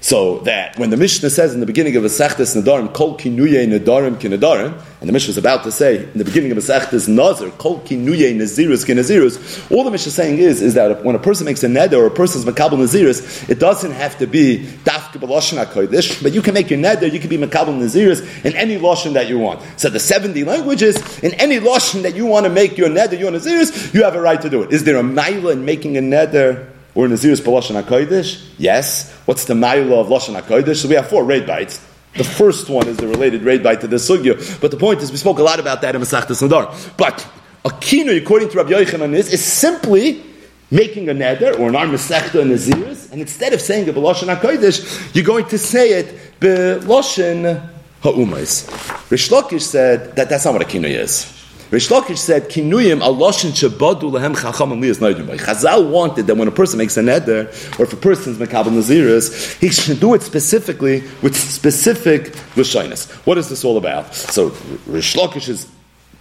[0.06, 3.66] So that when the Mishnah says in the beginning of a Sechtes Nadarim, Kol Kinuye
[3.66, 7.08] Nadarim Kinadarim, and the Mishnah is about to say in the beginning of a Sechtes
[7.08, 11.18] Nazir, Kol Kinuye Nazirus Kinazirus, all the Mishnah is saying is, is that when a
[11.18, 15.18] person makes a neder or a person's Makabal Nazirus, it doesn't have to be Dafka
[15.18, 19.14] B'Loshen but you can make your neder, you can be Makabal Nazirus in any Loshen
[19.14, 19.60] that you want.
[19.76, 23.32] So the 70 languages, in any Loshen that you want to make your neder, your
[23.32, 24.72] Nazirus, you have a right to do it.
[24.72, 26.75] Is there a Maila in making a neder?
[26.96, 28.54] Or Nazirus Lashon HaKodesh?
[28.56, 29.12] Yes.
[29.26, 30.82] What's the Ma'ila of Lashon HaKodesh?
[30.82, 31.78] So we have four raid bites.
[32.16, 34.60] The first one is the related raid bite to the Sugya.
[34.62, 36.96] But the point is, we spoke a lot about that in Masach Nadar.
[36.96, 37.28] But
[37.66, 40.22] a kino, according to Rabbi Yochanan, is, is simply
[40.70, 44.34] making a neder or an arm mesechta and naziris, and instead of saying it b'loshen
[44.34, 47.60] hakodesh, you're going to say it b'loshen
[48.00, 48.66] ha'umais.
[49.10, 51.35] Reish Lakish said that that's not what a kino is.
[51.70, 56.52] Reish Lakish said, "Kinuyim aloshin shabadu lehem chacham liyas noidim." Chazal wanted that when a
[56.52, 57.48] person makes a neder,
[57.78, 63.10] or if a person's mekabel naziris, he should do it specifically with specific lashonis.
[63.26, 64.14] What is this all about?
[64.14, 64.50] So
[64.88, 65.66] Reish Lakish's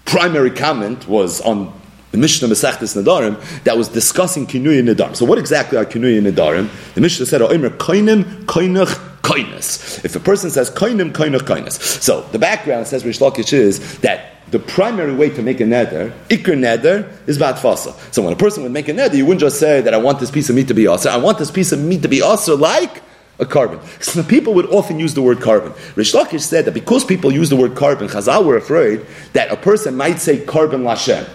[0.05, 1.71] primary comment was on
[2.11, 5.15] the Mishnah Mesachtes Nadarim that was discussing Kinuya Nadarim.
[5.15, 6.69] So what exactly are Kinuya Nadarim?
[6.95, 12.25] The Mishnah said, "Oimer koinim koinach koinis." If a person says koinim koinach koinis, so
[12.31, 16.55] the background says Reish Lakish is that the primary way to make a neder, ikr
[16.55, 17.93] neder, is batfasa.
[18.13, 20.21] So when a person would make a neder, you wouldn't just say that I want
[20.21, 21.09] this piece of meat to be also.
[21.09, 23.01] I want this piece of meat to be also like
[23.37, 23.81] a carbon.
[23.99, 25.73] So people would often use the word carbon.
[25.95, 29.57] Reish Lakish said that because people use the word carbon, Chazal were afraid that a
[29.57, 31.27] person might say carbon lashem.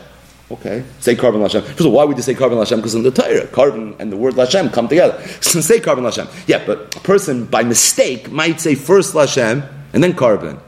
[0.50, 1.62] Okay, say carbon lashem.
[1.62, 2.76] First of all, why would you say carbon lashem?
[2.76, 5.22] Because in the Torah, carbon and the word lashem come together.
[5.42, 6.26] So say carbon lashem.
[6.48, 10.58] Yeah, but a person by mistake might say first lashem and then carbon.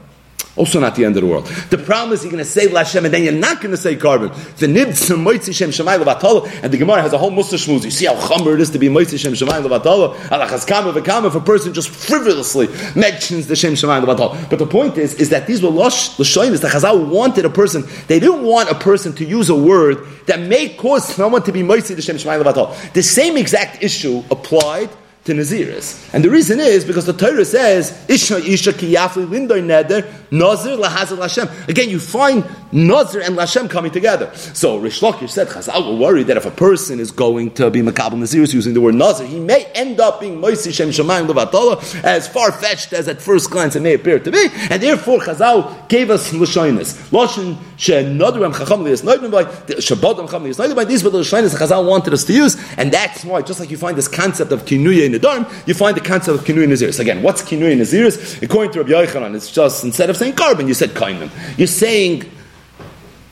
[0.55, 1.47] Also not the end of the world.
[1.71, 3.95] The problem is you're going to say Lashem and then you're not going to say
[3.95, 4.31] carbon.
[4.57, 7.83] The nibs moitzi shem shemayim levatala, and the Gemara has a whole muster shmuz.
[7.83, 10.13] You see how chumber it is to be moitzi shem shemayim levatala.
[10.27, 14.49] Alachas kama v'kama if a person just frivolously mentions the shem shemayim levatala.
[14.51, 16.59] But the point is, is that these were losh l'shoyim.
[16.61, 17.83] The Chazal wanted a person.
[18.07, 21.63] They didn't want a person to use a word that may cause someone to be
[21.63, 22.93] moitzi the shem shemayim levatala.
[22.93, 24.91] The same exact issue applied
[25.25, 26.13] to Naziris.
[26.13, 31.17] And the reason is because the Torah says, Isha Isha Kiyafli Lindoy Neder, Nazir Lahazir
[31.17, 31.69] Lashem.
[31.69, 34.33] Again, you find Nazir and Lashem coming together.
[34.35, 37.81] So Reish Lakish said, Chazal will worry that if a person is going to be
[37.81, 42.03] Makabal Naziris using the word Nazir, he may end up being Moisi Shem Shemayim Levatala,
[42.03, 45.87] as far fetched as at first glance it may appear to be, and therefore Chazal
[45.87, 46.95] gave us Lashonis.
[47.11, 51.19] Lashon She Nadrim Chacham Lias Noidim by Shabbatim Chacham Lias Noidim by these were the
[51.19, 54.51] Lashonis Chazal wanted us to use, and that's why, just like you find this concept
[54.51, 56.99] of Kinuya Nedarim, you find the concept of Kinui Naziris.
[56.99, 58.41] Again, what's Kinui Naziris?
[58.41, 61.29] According to Rabbi Yochanan, it's just, instead of saying carbon, you said kainim.
[61.57, 62.29] You're saying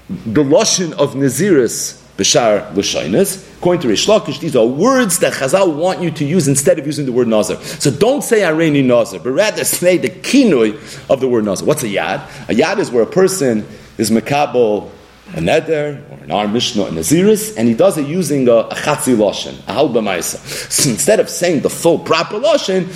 [0.10, 3.48] the Lashon of Naziris, Bashar Lashinas.
[3.58, 6.86] According to Reish Lakish, these are words that Chazal want you to use instead of
[6.86, 7.58] using the word Nazar.
[7.62, 10.76] So don't say Areni Nazar, but rather say the kinui
[11.10, 11.68] of the word Nazar.
[11.68, 12.22] What's a yad?
[12.50, 13.66] A yad is where a person
[13.98, 14.90] is Makabal
[15.34, 18.76] a neder or an arm mishnah and naziris, and he does it using a, a
[18.76, 20.22] chatzi loshen, a halba.
[20.24, 22.88] So instead of saying the full proper loshen,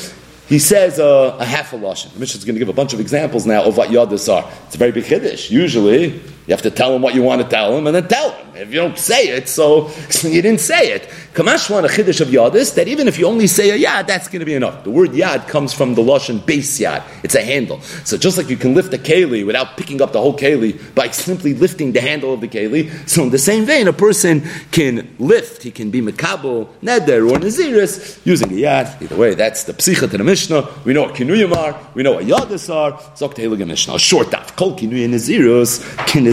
[0.48, 2.13] he says uh, a half a lashon.
[2.13, 4.50] The Mishnah is going to give a bunch of examples now of what yadis are.
[4.67, 5.50] It's a very big chiddush.
[5.50, 8.31] Usually, you have to tell him what you want to tell him, and then tell
[8.31, 8.45] him.
[8.55, 9.89] If you don't say it, so,
[10.23, 11.03] you didn't say it.
[11.34, 14.27] Kamash want a chiddush of yadis that even if you only say a yad, that's
[14.29, 14.84] going to be enough.
[14.84, 17.03] The word yad comes from the lashon base yad.
[17.23, 17.81] It's a handle.
[17.81, 21.10] So just like you can lift a keli without picking up the whole keli by
[21.10, 25.13] simply lifting the handle of the keli, so in the same vein, a person can
[25.19, 25.63] lift.
[25.63, 29.01] He can be mekabel, neder, or naziris using a yad.
[29.01, 30.69] Either way, that's the psicha to the Mishnah.
[30.86, 31.77] We know what kinuyim are.
[31.93, 32.93] We know what yadis are.
[33.15, 33.95] Zok Mishnah.
[33.95, 34.55] A short daf.
[34.55, 35.84] Kol kinuyim nazirus,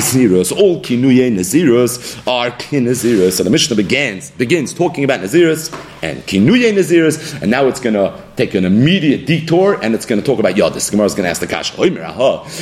[0.03, 0.57] kinazirus.
[0.57, 3.33] All kinuyim nazirus are kinazirus.
[3.33, 7.95] So the Mishnah begins begins talking about nazirus and kinuyim nazirus, and now it's going
[7.95, 10.91] to take an immediate detour and it's going to talk about yadis.
[10.91, 11.75] Gemara is going to ask the kasha.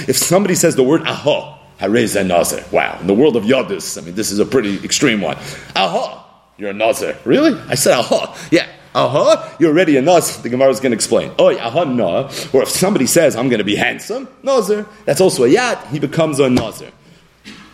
[0.08, 1.56] If somebody says the word aha.
[1.80, 2.62] Harez and Nazir.
[2.70, 2.98] Wow.
[3.00, 5.38] In the world of Yadis, I mean, this is a pretty extreme one.
[5.74, 6.26] Aha!
[6.58, 7.16] You're a Nazir.
[7.24, 7.58] Really?
[7.70, 8.36] I said aha.
[8.50, 8.68] Yeah.
[8.94, 10.42] Aha, you're already a Nazir.
[10.42, 11.32] The Gemara is going to explain.
[11.38, 12.28] Oh, aha, no.
[12.52, 15.98] Or if somebody says, I'm going to be handsome, Nazir, that's also a Yad, he
[15.98, 16.90] becomes a Nazir.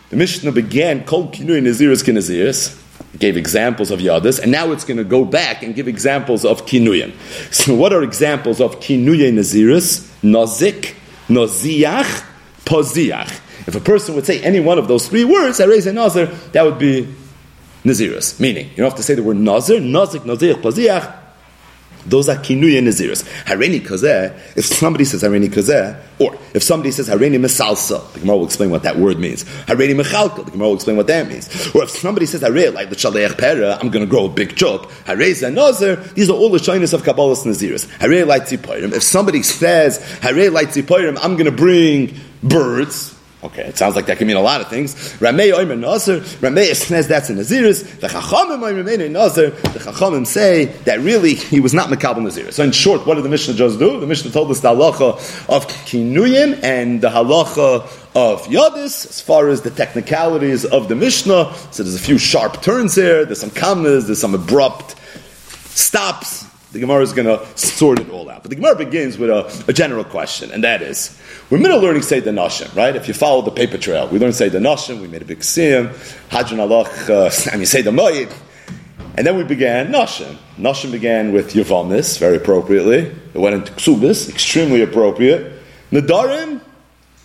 [0.09, 2.81] The Mishnah began, Kol Kinui Naziris Kinaziris,
[3.19, 6.65] gave examples of Yadis, and now it's going to go back and give examples of
[6.65, 7.13] Kinuyin.
[7.53, 10.07] So, what are examples of Kinuyin Naziris?
[10.21, 10.95] Nazik,
[11.27, 12.25] Noziach,
[12.63, 13.67] Poziach.
[13.67, 16.27] If a person would say any one of those three words, I raise a Nazir,
[16.53, 17.13] that would be
[17.83, 18.39] Naziris.
[18.39, 21.26] Meaning, you don't have to say the word Nazir, Nazik, Nazir, Poziach.
[22.05, 23.23] Those are kinuya naziris.
[23.45, 28.37] Hareni kazeh, if somebody says hareni kazeh, or if somebody says hareni mesalsa, the Gemara
[28.37, 29.43] will explain what that word means.
[29.43, 31.47] Hareni mechalka, the Gemara will explain what that means.
[31.75, 34.55] Or if somebody says harei, like the shaleach pera, I'm going to grow a big
[34.55, 34.91] chop.
[35.05, 37.87] Harei nazir, these are all the shyness of Kabbalah's naziris.
[37.97, 38.51] Harei light.
[38.51, 40.77] If somebody says harei light
[41.23, 43.16] I'm going to bring birds,
[43.47, 44.93] Okay, it sounds like that can mean a lot of things.
[45.19, 47.99] Ramei Oimer Nazir, Ramei says that's in Naziris.
[48.01, 52.53] The Chachamim Oimer Nazir, the Chachamim say that really he was not Mekabel Naziris.
[52.53, 54.01] So in short, what did the Mishnah just do?
[54.01, 57.83] The Mishnah told us the halacha of Kinuyim and the halacha
[58.15, 61.53] of Yadis, as far as the technicalities of the Mishnah.
[61.71, 64.95] So there's a few sharp turns here, there's some commas, there's some abrupt
[65.69, 66.45] stops.
[66.77, 68.43] The Gemara is going to sort it all out.
[68.43, 72.03] But the Gemara begins with a, a general question, and that is, we're middle learning
[72.03, 72.95] say the Nashim, right?
[72.95, 75.39] If you follow the paper trail, we learned say the Nashim, we made a big
[75.39, 75.87] siyam,
[76.29, 78.31] Hadran Allah, uh, I mean, say the Moyed,
[79.15, 80.37] and then we began Nashim.
[80.59, 83.11] Nashim began with Yavamis, very appropriately.
[83.33, 85.53] It went into Ksubis, extremely appropriate.
[85.91, 86.61] Nadarim,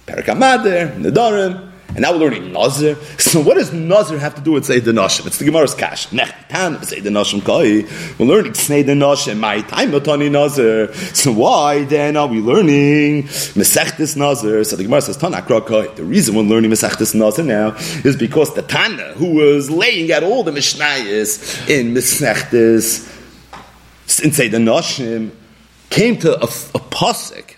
[0.07, 2.97] Perakamader, Nadarim, and now we're learning Nazir.
[3.19, 5.27] So what does Nazir have to do with Seyd Nashim?
[5.27, 6.09] It's the Gemara's cash.
[6.09, 7.89] Nechtan Seyd Nashim Kai.
[8.19, 9.39] We're learning Seyd Nashim.
[9.39, 10.93] My time Notani Nazir.
[11.15, 14.65] So why then are we learning Mesechtes Nazir?
[14.65, 15.97] So the Gemara says Tana Krakai.
[15.97, 17.75] The reason we're learning Mesechtes Nazir now
[18.05, 23.09] is because the Tana who was laying out all the Mishnayos in Mesechtes
[24.23, 25.31] in Seyd Nashim
[25.89, 26.83] came to a, a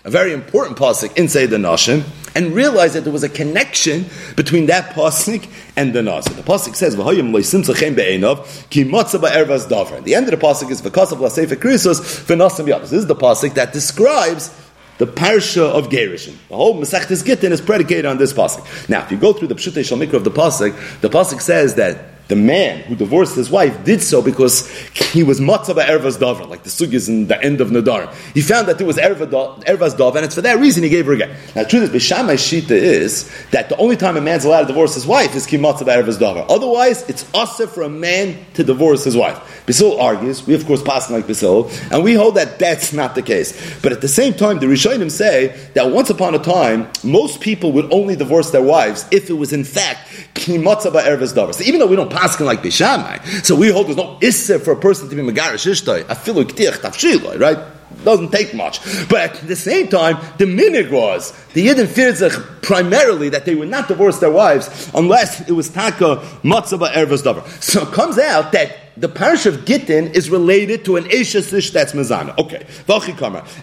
[0.05, 2.03] a very important pasuk inside the Nashim,
[2.35, 6.35] and realized that there was a connection between that pasuk and the Nashim.
[6.35, 10.69] The pasuk says, "V'hayim loisim be'enav ki matzah ba'ervas davar." The end of the pasuk
[10.69, 14.51] is "V'kasav la'sefer krisos v'nasim yados." This is the pasuk that describes
[14.97, 16.35] the parsha of Gerishim.
[16.49, 18.89] The whole Masechtes Gittin is predicated on this pasuk.
[18.89, 22.14] Now, if you go through the Pshutei Shalmikra of the pasuk, the pasuk says that
[22.27, 24.67] the man who divorced his wife did so because
[25.11, 28.13] he was matzah ervas davar, like the sugis in the end of Nadar.
[28.33, 31.13] He found that it was ervas davar, and it's for that reason he gave her
[31.13, 31.35] again.
[31.55, 34.67] Now, the truth is, Bishamai Shita is that the only time a man's allowed to
[34.67, 36.45] divorce his wife is ki matzah ervas davar.
[36.49, 39.37] Otherwise, it's asa for a man to divorce his wife.
[39.67, 42.93] Beis Hillel argues, we of course pass like Beis Hillel, and we hold that that's
[42.93, 43.79] not the case.
[43.81, 47.71] But at the same time, the Rishonim say that once upon a time, most people
[47.73, 51.53] would only divorce their wives if it was in fact ki matzah ervas davar.
[51.53, 53.45] So even though we don't paskin like Bishamai.
[53.45, 56.77] So we hold there's no issa for a person to be Megarish Ishtoi, afilu ktich
[56.79, 57.57] tafshiloi, right?
[58.03, 58.79] Doesn't take much.
[59.07, 62.17] But at the same time, the minig was, the Yidden feared
[62.61, 67.47] primarily that they would not divorce their wives unless it was taka matzaba ervas davar.
[67.63, 71.93] So it comes out that the parish of Gittin is related to an Eishasish that's
[71.93, 72.37] Mazana.
[72.37, 72.65] Okay.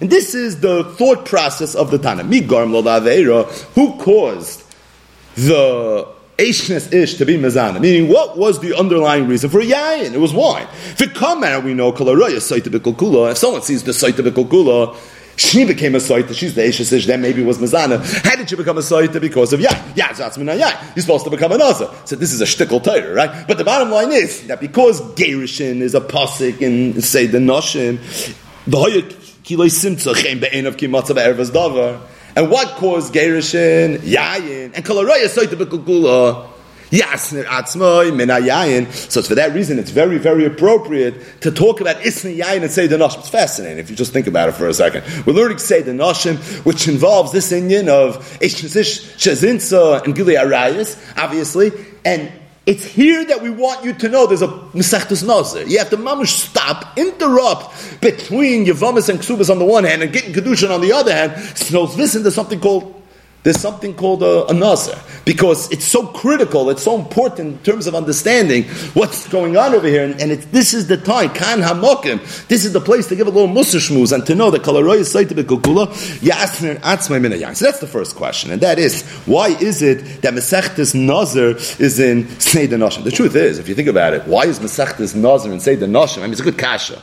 [0.00, 2.22] And this is the thought process of the Tana.
[2.24, 4.62] Who caused
[5.36, 6.08] the
[6.42, 7.80] Eishnes ish to be mezana.
[7.80, 10.12] Meaning, what was the underlying reason for yayin?
[10.12, 10.66] It was wine.
[10.90, 14.96] If it come out, we know kalaraya saita If someone sees the saita b'kulkula,
[15.36, 16.34] she became a saita.
[16.34, 17.06] She's the Eishnes ish.
[17.06, 18.02] That maybe was mezana.
[18.24, 19.20] How did she become a saita?
[19.20, 19.96] Because of yayin.
[19.96, 20.96] Yeah, zatzmina yayin.
[20.96, 21.94] You're supposed to become an asa.
[22.06, 23.46] So this is a shtickle Torah, right?
[23.46, 27.98] But the bottom line is that because Gerishin is a pasik in say the noshim,
[28.66, 28.78] the
[29.44, 32.00] kiloi simtza chem be'en of kimatzav ervas davar.
[32.34, 33.98] And what caused Gerishin?
[33.98, 34.72] Yayin.
[34.74, 36.48] And Kalaraya Saita Bekukula.
[36.92, 38.92] Yasnir Atzmoy Minayayin.
[39.10, 42.70] So it's for that reason it's very, very appropriate to talk about Isni Yayin and
[42.70, 43.20] say the Nashim.
[43.20, 45.04] It's fascinating if you just think about it for a second.
[45.26, 50.34] We're learning to say the Nashim, which involves this Indian of Ishnish Shazinsa and Gili
[50.34, 51.72] Arayas, obviously,
[52.04, 52.30] and
[52.64, 55.66] it's here that we want you to know there's a Mesechtes Nazir.
[55.66, 60.12] You have to mamish stop, interrupt between Yavamas and Ksubas on the one hand and
[60.12, 61.40] getting Kedushin on the other hand.
[61.58, 63.01] So listen to something called
[63.42, 67.94] there's something called a, a because it's so critical, it's so important in terms of
[67.94, 68.64] understanding
[68.94, 70.04] what's going on over here.
[70.04, 72.20] And, and this is the time, kan hamokim.
[72.48, 74.98] This is the place to give a little musa shmuz and to know that kalaroy
[74.98, 77.56] is yasner atzmai minayang.
[77.56, 81.98] So that's the first question, and that is why is it that Masechtas Nazar is
[81.98, 83.04] in Seder Nashim?
[83.04, 86.18] The truth is, if you think about it, why is Masechtas Nazar in Seder Nashim?
[86.18, 87.02] I mean, it's a good kasha.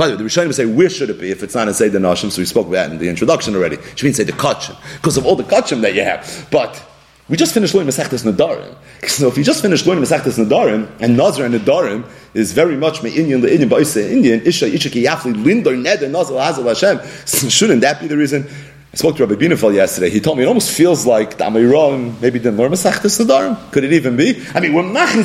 [0.00, 2.00] By the way, the Rishonim say, where should it be if it's not in Seder
[2.00, 2.30] Nashim?
[2.30, 3.76] So we spoke about it in the introduction already.
[3.96, 6.48] Should be in Seder Kachim, because of all the Kachim that you have.
[6.50, 6.82] But
[7.28, 8.74] we just finished learning Masechtas Nadarim.
[9.08, 13.02] So if you just finished learning Masechtas Nadarim, and Nazar and Nadarim is very much
[13.02, 16.98] me Indian, the Indian, Indian, Isha, Isha, Yafli, Lindor, Neder, Nazar, Hazel, Hashem.
[17.50, 18.48] Shouldn't that be the reason?
[18.92, 20.10] I spoke to Rabbi Binefel yesterday.
[20.10, 23.70] He told me it almost feels like the Amiron maybe didn't learn Masechtas Nadarim.
[23.70, 24.44] Could it even be?
[24.52, 25.22] I mean, we're machen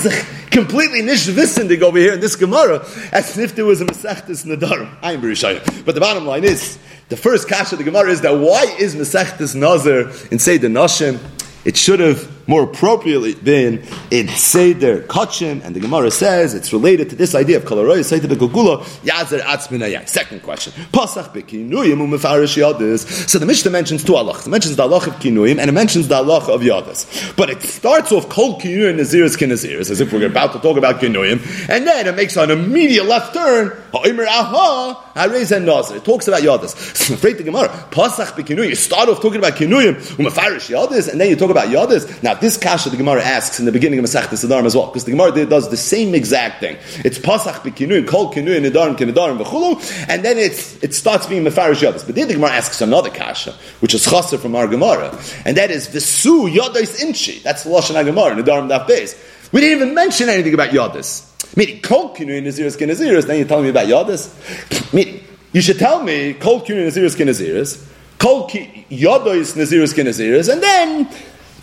[0.52, 4.96] completely nishvisindig over here in this Gemara as if there was a Masechtas Nadarim.
[5.02, 5.60] I am very shy.
[5.84, 6.78] But the bottom line is,
[7.10, 11.18] the first kasha of the Gemara is that why is Masechtas Nazar in Seder Nashim?
[11.66, 17.10] It should have more appropriately been in Seder Kachim, and the Gemara says it's related
[17.10, 20.08] to this idea of Kalaroy, Seder Bekugula, Yazer Atzminayai.
[20.08, 20.74] Second question.
[20.92, 23.30] Pasach Bekinuyim umefarish Yadis.
[23.30, 24.48] So the Mishnah mentions two halachas.
[24.48, 27.36] It mentions the halach of Kinuyim, and it mentions the halach of Yadis.
[27.36, 31.00] But it starts off Kol Kinuyim Naziris Kinaziris, as if we're about to talk about
[31.02, 35.98] Kinuyim, and then it makes an immediate left turn, Ha'imir Aha, Harez and Nazir.
[35.98, 37.10] It talks about Yadis.
[37.10, 41.20] I'm afraid the Gemara, Pasach Bekinuyim, you start off talking about Kinuyim, umefarish Yadis, and
[41.20, 42.24] then you talk about Yadis.
[42.24, 45.06] Now, this kasha the Gemara asks in the beginning of Masech Sidarim as well, because
[45.06, 46.78] the Gemara does the same exact thing.
[47.04, 51.82] It's pasach b'kinuin, kol kinuin, nidarim, kinidarim, v'chulu, and then it's, it starts being mefarish
[51.82, 52.06] yadis.
[52.06, 55.72] But then the Gemara asks another kasha, which is chaser from our Gemara, and that
[55.72, 57.40] is v'su yadis inchi.
[57.40, 59.16] That's the Lashon HaGemara, nidarim daf beis.
[59.52, 61.32] We didn't even mention anything about yadis.
[61.58, 64.94] Meaning, kol kinuin, naziris, kinaziris, then you're telling me about yadis?
[64.94, 65.24] Meaning,
[65.54, 71.08] you should tell me, kol kinuin, naziris, kinaziris, kol ki, yadois, naziris, kinaziris, and then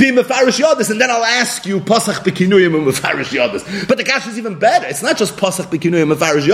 [0.03, 3.87] be Mefarish Yadis, and then I'll ask you Pasach Bekinuyim and Mefarish.
[3.87, 4.87] But the Gash is even better.
[4.89, 6.45] It's not just Pasach Bekinuyim and Mefarish.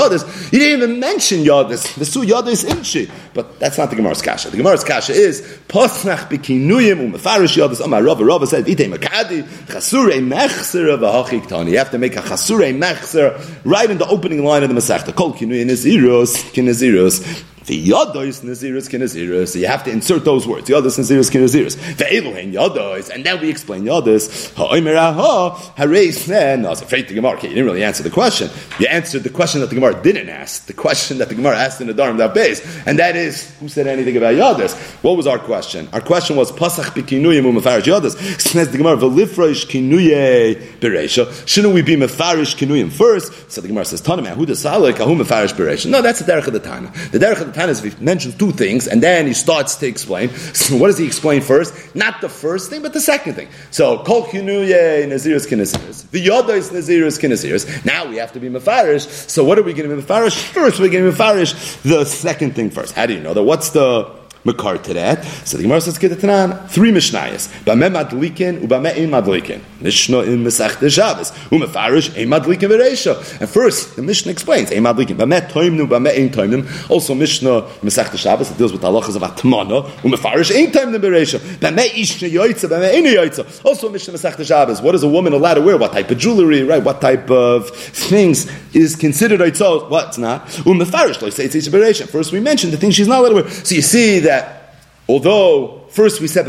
[0.53, 1.95] You didn't even mention Yadis.
[1.95, 3.11] The Su Yadis Imshi.
[3.33, 4.51] But that's not the Gemara's Kasha.
[4.51, 7.83] The Gemara's Kasha is Pasach Bekinuyim and Mefarish Yadis.
[7.83, 11.71] Amar Rava Rava said, Vite Makadi, Chasure Mechser Tani.
[11.71, 15.15] You have to make a Chasure Mechser right in the opening line of the Masechta.
[15.15, 17.23] Kol Kinuyim Naziros, Kinaziros.
[17.58, 19.49] The yadois naziris kinaziris.
[19.49, 20.69] So you have to insert those words.
[20.69, 21.77] Yadois naziris kinaziris.
[21.97, 24.55] The elohen yadois, and then we explain yadois.
[24.55, 26.69] Ha'omer aha hareis no.
[26.69, 27.37] was afraid the Gemara.
[27.37, 28.51] Okay, you didn't really answer the question.
[28.79, 30.67] You answered the question that the Gemara didn't ask.
[30.67, 33.87] The question that the Gemara asked in Nedarim that base, and that is who said
[33.87, 34.77] anything about yadois?
[35.03, 35.89] What was our question?
[35.93, 38.41] Our question was pasach bikinuyim umafarish yadois.
[38.41, 41.47] Says the Gemara velifresh kinuye bereisha.
[41.47, 43.51] Shouldn't we be mefarish kinuyim first?
[43.51, 45.91] So the Gemara says tanam who does salik ahu mefarish bereisha.
[45.91, 46.91] No, that's the derech of the Tana.
[47.11, 50.31] The derech of the Tanis he mentions two things, and then he starts to explain.
[50.59, 51.73] So what does he explain first?
[51.95, 53.49] Not the first thing, but the second thing.
[53.71, 57.85] So kol kinuye naziris kinesiris, v'yoda is naziris kinesiris.
[57.85, 59.07] Now we have to be mefarish.
[59.31, 60.79] So what are we going to be mefarish first?
[60.79, 62.95] We're going to be mefarish the second thing first.
[62.95, 63.43] How do you know that?
[63.43, 65.25] What's the makar to that.
[65.45, 67.49] So the Gemara says Tanan, three Mishnayos.
[67.65, 69.61] Bame madlikin ubame ein madlikin.
[69.81, 71.31] Mishnah in Masech Shabbos.
[71.51, 73.41] Umefarish ein madlikin v'reisha.
[73.41, 75.17] And first, the Mishnah explains ein madlikin.
[75.17, 76.91] Bame toimnu bame ein toimnu.
[76.91, 79.89] Also Mishnah Masech Shabbos it deals with halachas of atmana.
[80.03, 81.39] Umefarish ein toimnu v'reisha.
[81.61, 83.65] Bame ishne yoytza bame ein yoytza.
[83.65, 84.81] Also Mishnah Masech Shabbos.
[84.81, 85.77] What is a woman allowed to wear?
[85.77, 86.63] What type of jewelry?
[86.63, 86.83] Right?
[86.83, 89.91] What type of things is considered yoytza?
[89.91, 90.47] What's not?
[90.47, 93.51] Umefarish like say it's First, we mentioned the things she's not allowed to wear.
[93.51, 94.75] So you see that That
[95.09, 96.45] although first we said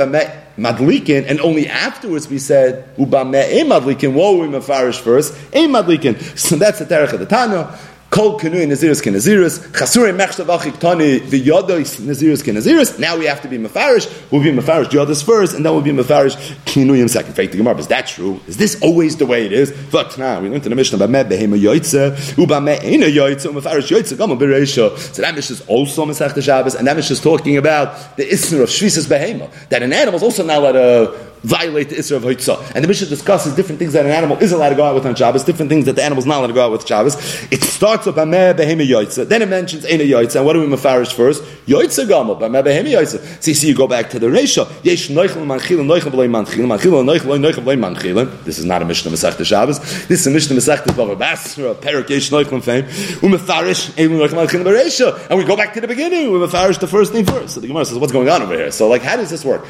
[0.57, 4.13] madlikin, and only afterwards we said ubame e madlikin.
[4.13, 5.34] What were we mafarish first?
[5.55, 6.19] E madlikin.
[6.38, 7.80] So that's the terech of the Tana.
[8.10, 12.97] Kol Kenui Naziris Kenaziris, Chasure Mechshav Achik Tani, Yodos Naziris Kenaziris.
[12.97, 14.32] Now we have to be Mefarish.
[14.32, 16.36] We'll be Mefarish Yodos first, and then we'll be Mefarish
[16.66, 17.36] Kinuyim second.
[17.36, 17.78] Fake the Gemara.
[17.78, 18.39] Is that true?
[18.47, 19.72] Is this always the way it is?
[19.91, 24.18] But now we went to the Mishnah about Behema Yoitze, Ubame Eina Yoitze, Mefarish Yoitze,
[24.18, 24.97] Gama Bereisha.
[24.97, 28.64] So that Mishnah is also Masech Shabbos, and that Mishnah is talking about the Isner
[28.64, 32.23] of Shvisas Behema, that an animal is also not allowed to violate the Isra of
[32.23, 32.71] Hoitzah.
[32.75, 35.05] And the Mishnah discusses different things that an animal is allowed to go out with
[35.05, 37.15] on Shabbos, different things that the animal is not allowed to go out with Shabbos.
[37.51, 39.27] It starts with Bameh Behema Yoitza.
[39.27, 40.37] Then it mentions Ena Yoitza.
[40.37, 41.43] And what do we mafarish first?
[41.65, 43.19] Yoitza Gamal, Bameh Behema Yoitza.
[43.41, 44.67] So you see, you go back to the Resha.
[44.83, 48.43] Yesh Noichel Manchil, Noichel B'lei Manchil, Manchil, Noichel, Noichel B'lei Manchil.
[48.43, 49.79] This is not a Mishnah Masech Shabbos.
[50.07, 52.83] This is a Mishnah Masech Bava Basra, Perak Yesh Noichel fame.
[53.21, 55.29] Umefarish, Eilu Noichel Manchil Beresha.
[55.29, 56.31] And we go back to the beginning.
[56.31, 57.53] We mafarish the first thing first.
[57.53, 58.71] So the Gemara says, what's going on over here?
[58.71, 59.65] So like, how does this work?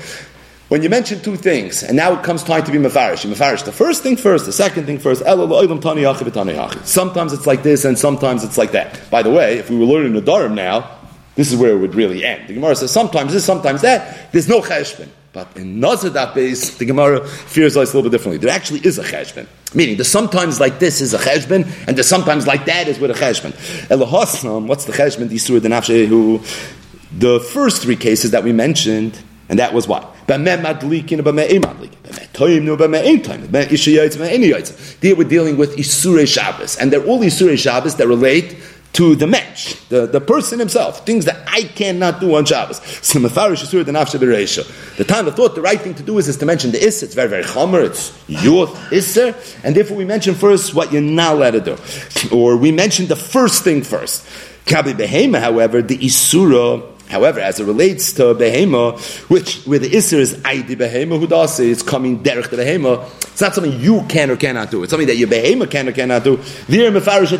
[0.69, 3.71] When you mention two things, and now it comes time to be mafarish, mafarish the
[3.71, 5.23] first thing first, the second thing first.
[6.85, 9.01] Sometimes it's like this, and sometimes it's like that.
[9.09, 10.87] By the way, if we were learning Nedarim now,
[11.33, 12.47] this is where it would really end.
[12.47, 14.31] The Gemara says sometimes this, sometimes that.
[14.31, 15.09] There's no cheshbon.
[15.33, 18.37] But in Nazadat base, the Gemara fears us a little bit differently.
[18.37, 19.47] There actually is a cheshbon.
[19.73, 23.09] Meaning, the sometimes like this is a cheshbon, and the sometimes like that is with
[23.09, 23.53] a cheshbon.
[23.87, 25.29] Elahasam, what's the cheshbon?
[27.17, 29.19] The first three cases that we mentioned,
[29.49, 30.15] and that was what?
[30.27, 30.37] There
[35.15, 38.55] we're dealing with Isurei Shabbos, and they're all Isurei Shabbos that relate
[38.93, 42.79] to the mensch, the, the person himself, things that I cannot do on Shabbos.
[43.11, 43.29] The
[45.07, 47.03] time I thought the right thing to do is, is to mention the Isser.
[47.03, 51.35] It's very, very chomer, it's youth Isser, and therefore we mention first what you're not
[51.35, 51.77] allowed to do.
[52.35, 54.25] Or we mention the first thing first.
[54.65, 58.99] Kabi Behema, however, the Isura However, as it relates to behema,
[59.29, 63.03] which where the isser is aidi behema hudase, it's coming derech to behema.
[63.23, 64.83] It's not something you can or cannot do.
[64.83, 66.37] It's something that your behema can or cannot do.
[66.67, 67.39] There mefarish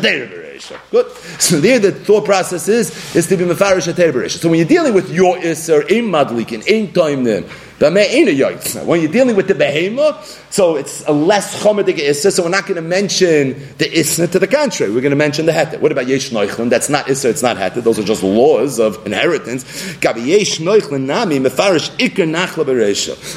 [0.90, 1.10] Good.
[1.40, 5.10] So there, the thought process is is to be mefarish So when you're dealing with
[5.10, 7.44] your isser in madlikin in time then
[7.80, 10.22] when you're dealing with the behema,
[10.52, 14.38] so it's a less chomedik issa, so we're not going to mention the issa to
[14.38, 14.92] the contrary.
[14.92, 15.80] We're going to mention the heter.
[15.80, 16.68] What about yesh noichlin?
[16.68, 17.82] That's not issa, it's not heter.
[17.82, 19.64] Those are just laws of inheritance.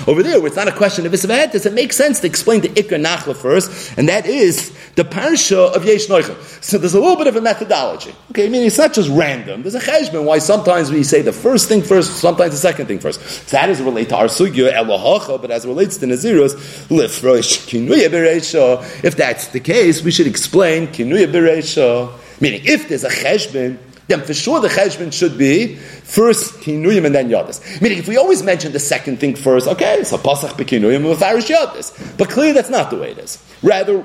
[0.08, 2.70] Over there, it's not a question of issa heter, it makes sense to explain the
[2.70, 6.36] ikr nachla first, and that is the parsha of yesh noichlin.
[6.62, 8.14] So there's a little bit of a methodology.
[8.32, 9.62] Okay, I mean, it's not just random.
[9.62, 13.00] There's a cheshbon why sometimes we say the first thing first, sometimes the second thing
[13.00, 13.22] first.
[13.22, 16.54] So that is related to our sugya but as it relates to Nazirus,
[16.88, 18.82] lifrosh kinuya bereisha.
[19.04, 22.12] If that's the case, we should explain kinuya bereisha.
[22.42, 23.78] Meaning, if there's a cheshbon,
[24.08, 27.82] then for sure the cheshbon should be first kinuyim and then yadis.
[27.82, 32.18] Meaning, if we always mention the second thing first, okay, so pasach bekinuyim with yadis.
[32.18, 33.42] But clearly, that's not the way it is.
[33.62, 34.04] Rather,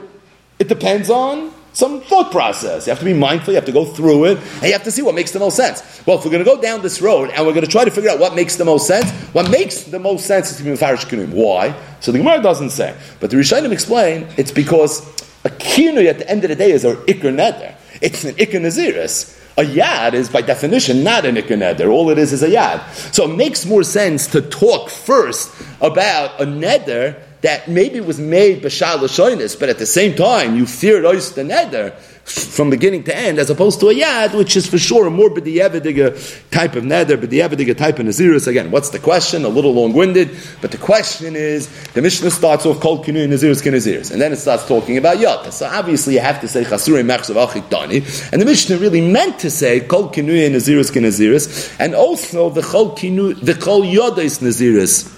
[0.59, 2.87] it depends on some thought process.
[2.87, 4.91] You have to be mindful, you have to go through it, and you have to
[4.91, 6.03] see what makes the most sense.
[6.07, 7.91] Well, if we're going to go down this road and we're going to try to
[7.91, 10.71] figure out what makes the most sense, what makes the most sense is to be
[10.71, 11.33] Mefarish Kinuim.
[11.33, 11.75] Why?
[12.01, 12.97] So the Gemara doesn't say.
[13.21, 15.07] But the Rishonim explain it's because
[15.45, 17.75] a Kinui at the end of the day is an Iker Neder.
[18.01, 19.37] It's an Iker Naziris.
[19.57, 21.91] A yad is by definition not an Neder.
[21.91, 22.81] All it is is a yad.
[23.13, 28.63] So it makes more sense to talk first about a Neder that maybe was made
[28.63, 31.95] b'shal l'shoinis, but at the same time you feared ois the neder
[32.29, 35.31] from beginning to end, as opposed to a yad, which is for sure a more
[35.31, 38.47] b'di'evediga type of neder, b'di'evediga type of nazirus.
[38.47, 39.45] Again, what's the question?
[39.45, 44.11] A little long-winded, but the question is, the Mishnah starts off kol kinu nazirus kinazirus,
[44.13, 45.51] and then it starts talking about yad.
[45.53, 49.51] So obviously you have to say chasurei mechzav achik and the Mishnah really meant to
[49.51, 55.15] say kol kinu nazirus kinazirus, and also the kol kinu, the kol yodais nazirus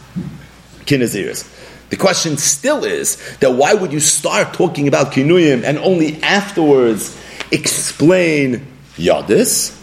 [0.84, 1.56] kinazirus.
[1.90, 7.16] The question still is that why would you start talking about kinuyim and only afterwards
[7.50, 8.66] explain
[8.96, 9.76] yadis?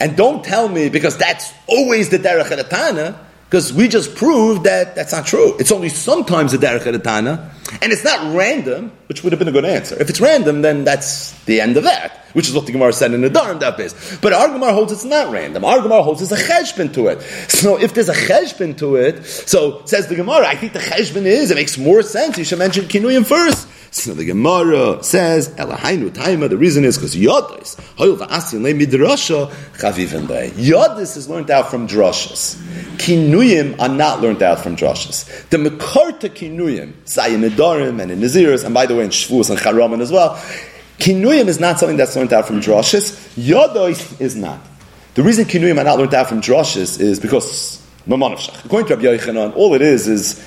[0.00, 3.18] And don't tell me because that's always the derech edatana,
[3.48, 5.56] because we just proved that that's not true.
[5.58, 9.52] It's only sometimes the derech edatana, and it's not random, which would have been a
[9.52, 9.96] good answer.
[9.98, 13.14] If it's random, then that's the end of that, which is what the Gemara said
[13.14, 14.18] in Nedarim that is.
[14.20, 15.64] But our Gemara holds it's not random.
[15.64, 17.22] Our Gemara holds there's a cheshbon to it.
[17.50, 21.24] So if there's a cheshbon to it, so says the Gemara, I think the cheshbon
[21.24, 22.36] is, it makes more sense.
[22.36, 23.66] You should mention Kinuyim first.
[23.90, 29.50] So the Gemara says, Elahainu Taima, the reason is because Yodis, Hoyl Va'asin Le Midrasha,
[29.78, 30.50] Chavivim Le.
[30.50, 32.56] Yodis is learned out from drashas.
[32.98, 35.48] Kinuyim are not learned out from drashas.
[35.48, 39.58] The Mekarta Kinuyim, Zayin Nedarim and in Naziris, and by the way in Shvus and
[39.58, 40.36] Charaman as well,
[40.98, 43.36] Kinuyim is not something that's learned out from drashas.
[43.36, 44.60] Yodis is not.
[45.14, 47.78] The reason Kinuyim are not learned out from drashas is because
[48.10, 50.42] According to Rabbi Yochanan, all it is is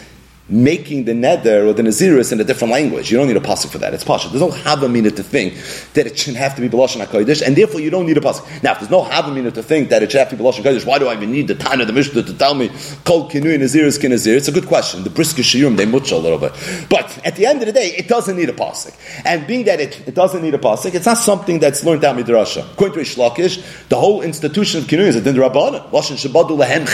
[0.52, 3.12] making the neder or the nazirus in a different language.
[3.12, 3.94] You don't need a pasuk for that.
[3.94, 4.32] It's pasuk.
[4.32, 5.56] There's no havamina to think
[5.94, 8.64] that it shouldn't have to be b'lashon hakodesh, and therefore you don't need a pasuk.
[8.64, 10.86] Now, if there's no havamina to think that it should have to be b'lashon hakodesh,
[10.86, 12.70] why do I even need the Tana, the Mishnah, to tell me
[13.06, 14.36] kol kinui nazirus kinazir?
[14.36, 15.04] It's a good question.
[15.04, 16.54] The brisker shiurim they mutch a little bit,
[16.90, 18.94] but at the end of the day, it doesn't need a pasuk.
[19.26, 22.18] And being that it, it doesn't need a pasuk, it's not something that's learned out
[22.18, 22.72] midrasha.
[22.74, 25.90] According to Reish Lakish, the whole institution of kinui is a din rabbanon.
[25.92, 26.88] Shabadu lehem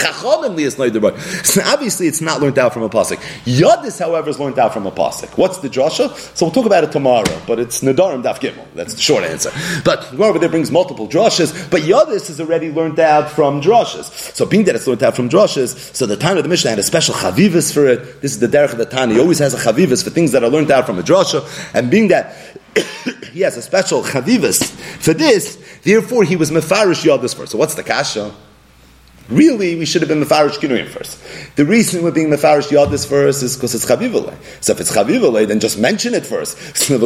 [1.44, 3.18] So obviously, it's not learned out from a pasuk.
[3.48, 5.38] Yadis, however, is learned out from a pasuk.
[5.38, 6.14] What's the drasha?
[6.36, 8.66] So we'll talk about it tomorrow, but it's Nadarim Daf Gimel.
[8.74, 9.50] That's the short answer.
[9.86, 14.34] But Gemara there brings multiple drashas, but Yadis is already learned out from drashas.
[14.34, 16.78] So being that it's learned out from drashas, so the time of the Mishnah had
[16.78, 18.20] a special chavivas for it.
[18.20, 19.14] This is the derech of the Tana.
[19.14, 21.42] He always has a chavivas for things that are learned out from a drasha,
[21.74, 22.36] and being that
[23.32, 24.70] he has a special chavivas
[25.00, 27.52] for this, therefore he was mefarish Yadis first.
[27.52, 28.34] So what's the kasha?
[29.28, 31.18] Really, we should have been Mefarish Kinuyim first.
[31.56, 34.34] The reason we're being Mefarish Yadis first is because it's Chavivale.
[34.62, 36.56] So if it's Chavivale, then just mention it first.
[36.76, 36.96] So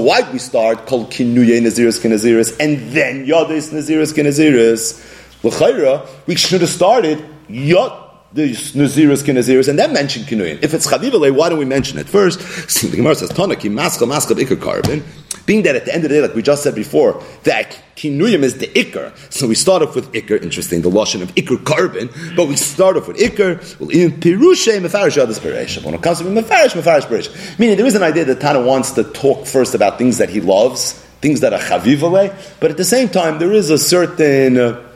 [0.00, 5.02] why we start called Kinuye Naziris Kinaziris and then Yadis Naziris Kinaziris?
[5.42, 8.01] L'chayra, we should have started Yad
[8.34, 10.62] the Naziris Kinaziris and then mention Kinuyin.
[10.62, 12.38] If it's Chavivale, why don't we mention it first?
[12.90, 15.04] the Gemara says, Tanaki, Maskal, Maskal, Ikar Carbon.
[15.44, 18.42] Being that at the end of the day, like we just said before, that kinuyim
[18.42, 19.12] is the ikr.
[19.32, 20.40] So we start off with ikr.
[20.40, 23.80] Interesting, the lotion of ikr carbon, but we start off with ikr.
[23.80, 25.84] Well, in pirushe mefarish yadis peresh.
[25.84, 27.58] When it comes to mefarish, mefarish peresh.
[27.58, 30.40] Meaning, there is an idea that Tana wants to talk first about things that he
[30.40, 34.56] loves, things that are chavivale, but at the same time, there is a certain.
[34.56, 34.88] Uh,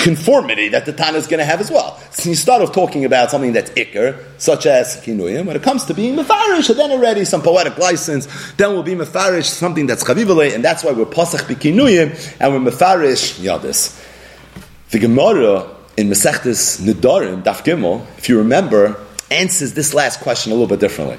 [0.00, 1.98] conformity that the Tana is going to have as well.
[2.10, 5.44] So you start off talking about something that's ikr, such as kinuyim.
[5.44, 8.26] When it comes to being mefarish, then already some poetic license.
[8.52, 12.70] Then we'll be mefarish something that's chavivale, and that's why we're pasach kinuyim and we're
[12.70, 14.02] mefarish yadis.
[14.90, 18.98] The Gemara in Masechtas Nidarim Daf Gimel, if you remember,
[19.30, 21.18] answers this last question a little bit differently.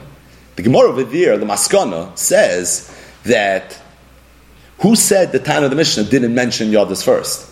[0.55, 3.79] The Gemara over there, the Maskana, says that
[4.79, 7.50] who said the Tana of the Mishnah didn't mention Yadis first?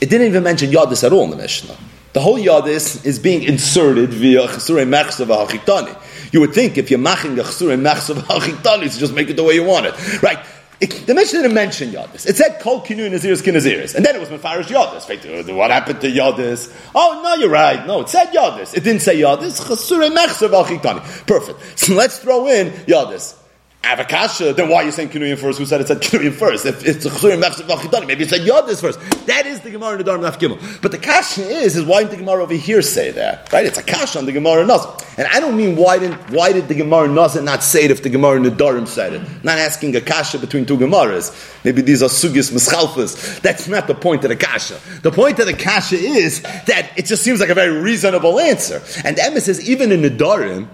[0.00, 1.76] It didn't even mention Yadis at all in the Mishnah.
[2.12, 6.32] The whole Yadis is being inserted via Chesure Mechsav HaChitani.
[6.32, 9.44] You would think if you're maching the Chesure Mechsav HaChitani, to just make it the
[9.44, 10.22] way you want it.
[10.22, 10.38] Right?
[10.80, 12.28] It, the Mishnah didn't mention Yadis.
[12.28, 13.96] It said Kol Kinu Naziris Kinaziris.
[13.96, 15.50] And then it was Mefarish Yadis.
[15.50, 16.72] Uh, what happened to Yadis?
[16.94, 17.84] Oh, no, you're right.
[17.84, 18.76] No, it said Yadis.
[18.76, 19.60] It didn't say Yadis.
[19.60, 21.26] Chesure Mechsav HaChitani.
[21.26, 21.78] Perfect.
[21.78, 23.34] So let's throw in Yadis.
[23.82, 25.58] Avakasha, then why are you saying Kinuyim first?
[25.58, 26.66] Who said it said Kinuyim first?
[26.66, 29.00] If it's a Chsurim Mechsef maybe it said Yodis first.
[29.26, 30.82] That is the Gemara in Nedarim Naf Gimel.
[30.82, 33.50] But the Kasha is, is why didn't the Gemara over here say that?
[33.52, 33.64] Right?
[33.64, 34.84] It's a Kasha on the Gemara Naz.
[35.16, 38.02] And I don't mean why didn't, why did the Gemara Naz not say it if
[38.02, 39.20] the Gemara in Nedarim said it?
[39.22, 41.64] I'm not asking a Kasha between two Gemaras.
[41.64, 43.40] Maybe these are Sugis Mischalfas.
[43.40, 44.80] That's not the point of the Kasha.
[45.02, 48.82] The point of the Kasha is that it just seems like a very reasonable answer.
[49.04, 50.68] And Emma says, even in Nedarim,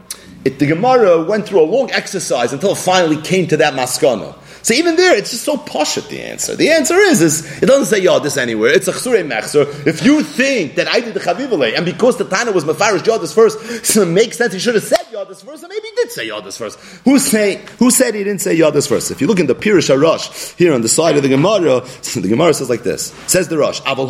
[0.45, 4.35] it, the Gemara went through a long exercise until it finally came to that maskana.
[4.65, 6.57] So even there, it's just so posh at the answer.
[6.57, 8.71] The answer is, is it doesn't say Yadis anywhere.
[8.71, 9.87] It's a Chsure Mechser.
[9.87, 13.35] If you think that I did the Chavivale, and because the Tana was Mefarish Yadis
[13.35, 16.11] first, so it makes sense he should have said Yadis first, and maybe he did
[16.11, 16.79] say Yadis first.
[17.05, 19.11] Who say, who said he didn't say Yadis first?
[19.11, 21.81] If you look in the Pirish Arash, here on the side of the Gemara,
[22.15, 23.13] the Gemara says like this.
[23.27, 24.09] Says the Rosh, Aval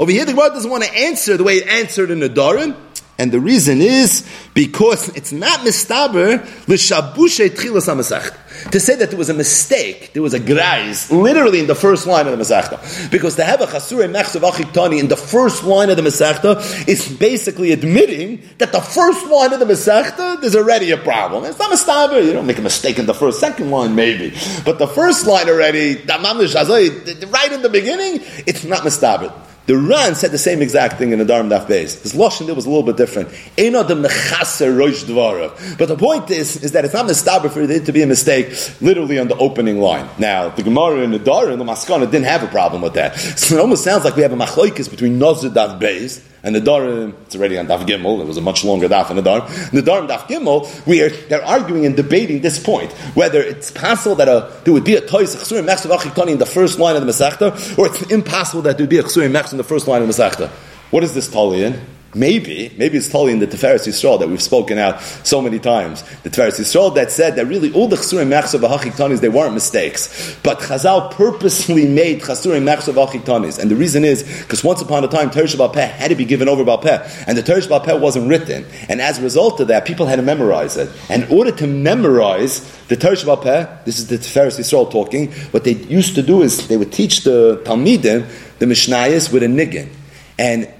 [0.00, 2.85] Over here, the Gemara doesn't want to answer the way it answered in Nedarim.
[3.18, 8.46] And the reason is because it's not mistaber l'shabushe tchilas hamasachta.
[8.70, 12.06] To say that there was a mistake, there was a grais, literally in the first
[12.06, 13.10] line of the Masechta.
[13.10, 17.08] Because to have a chasure mechsav achiktani in the first line of the Masechta is
[17.08, 21.44] basically admitting that the first line of the Masechta, there's already a problem.
[21.44, 24.34] It's not mistaber, you don't make a mistake in the first, second line maybe.
[24.64, 29.32] But the first line already, right in the beginning, it's not mistaber.
[29.66, 32.00] The Ran said the same exact thing in Nedarim Daf Beis.
[32.02, 33.28] His Lashon there was a little bit different.
[35.78, 38.54] But the point is, is that it's not mistaber for it to be a mistake
[38.80, 40.08] literally on the opening line.
[40.18, 43.16] Now, the Gemara in the and the Maskana didn't have a problem with that.
[43.16, 47.12] So it almost sounds like we have a machlokes between Nazir Daf Beis and Nedarim,
[47.22, 49.70] it's already on Daf Gimel, it was a much longer Daf in Nedarim.
[49.72, 54.28] The Darim Daf Gimel, where they're arguing and debating this point, whether it's possible that
[54.28, 57.10] a, there would be a Toys Chsurim Mechsav Achitani in the first line of the
[57.10, 60.02] Masechta, or it's impossible that there would be a Chsurim Mechsav in the first line
[60.02, 60.48] of the Masechta.
[60.92, 61.80] What is this Tali in?
[62.14, 66.02] Maybe, maybe it's totally in the Tiferes Yisrael that we've spoken out so many times.
[66.22, 70.36] The Tiferes Yisrael that said that really all the Chasurim Mechsav Tanis, they weren't mistakes.
[70.42, 73.58] But Chazal purposely made Chasurim Mechsav Tanis.
[73.58, 76.48] And the reason is, because once upon a time, Teresh Peh had to be given
[76.48, 77.06] over Peh.
[77.26, 78.64] And the Teresh Peh wasn't written.
[78.88, 80.90] And as a result of that, people had to memorize it.
[81.10, 85.64] And in order to memorize the Teresh Peh, this is the Tiferes Yisrael talking, what
[85.64, 88.26] they used to do is they would teach the Talmidim,
[88.58, 89.88] the Mishnayos, with a niggin.
[90.38, 90.72] And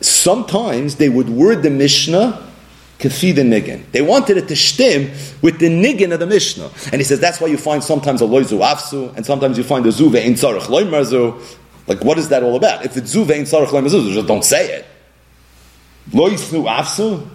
[0.00, 2.44] sometimes they would word the Mishnah
[2.98, 3.90] kafi the niggin.
[3.92, 5.10] They wanted it to stem
[5.42, 6.70] with the niggin of the Mishnah.
[6.92, 9.86] And he says that's why you find sometimes a loizu afsu, and sometimes you find
[9.86, 11.56] a zuve ein tzarech loimarzu.
[11.86, 12.84] Like, what is that all about?
[12.84, 14.86] If it's zuve ein tzarech loimarzu, just don't say it.
[16.10, 17.26] Loisnu afsu?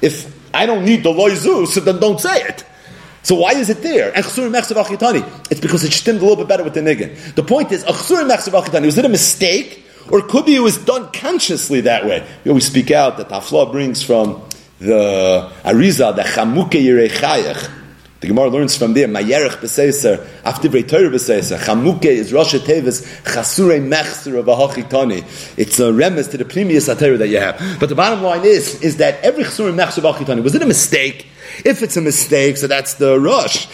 [0.00, 2.64] If I don't need the loizu, so then don't say it.
[3.22, 4.12] So why is it there?
[4.14, 7.34] And It's because it stemmed a little bit better with the niggin.
[7.34, 8.10] The point is, was
[8.98, 12.26] it a mistake or could be it was done consciously that way.
[12.44, 14.42] We always speak out that Tafla brings from
[14.78, 17.76] the Ariza, the Chamuke Yerechayach.
[18.20, 23.80] The Gemara learns from there, Mayerech b'seiser, aftivrei Torah b'seiser, Chamuke is Rosh Tevis, Chasurei
[23.80, 25.24] Mechser of Ahachitani.
[25.56, 27.78] It's a remes to the previous Atera that you have.
[27.78, 30.66] But the bottom line is, is that every Chasurei Mechser of Ahachitani, was it a
[30.66, 31.28] mistake?
[31.64, 33.68] If it's a mistake, so that's the rush.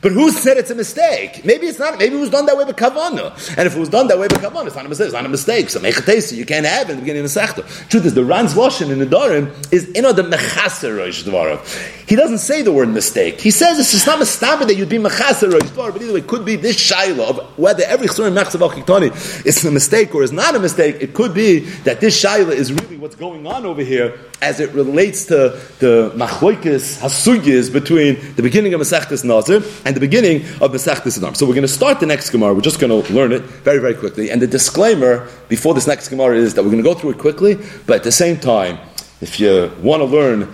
[0.00, 1.44] But who said it's a mistake?
[1.44, 1.98] Maybe it's not.
[1.98, 3.56] Maybe it was done that way by kavana.
[3.56, 5.06] And if it was done that way by kavana, it's not a mistake.
[5.06, 5.70] It's not a mistake.
[5.70, 7.88] So mechatesi, you can't have it in the beginning of the sechta.
[7.88, 11.97] Truth is, the Ran's lashon in Nedarim is ino the mechaser roish dvarav.
[12.08, 13.38] He doesn't say the word mistake.
[13.38, 15.92] He says it's just not mistake that you'd be mechaser roish dvarav.
[15.92, 19.02] But either way, it could be this shaila of whether every chsurim mechzav al
[19.46, 20.96] is a mistake or is not a mistake.
[21.02, 24.70] It could be that this shaila is really what's going on over here as it
[24.72, 30.72] relates to the machloikis hasugis between the beginning of Masechtas Nazir and the beginning of
[30.72, 31.34] Masechtas Adam.
[31.34, 32.54] So we're going to start the next Gemara.
[32.54, 34.30] We're just going to learn it very, very quickly.
[34.30, 37.18] And the disclaimer before this next Gemara is that we're going to go through it
[37.18, 37.56] quickly,
[37.86, 38.78] but at the same time,
[39.20, 40.48] if you want to learn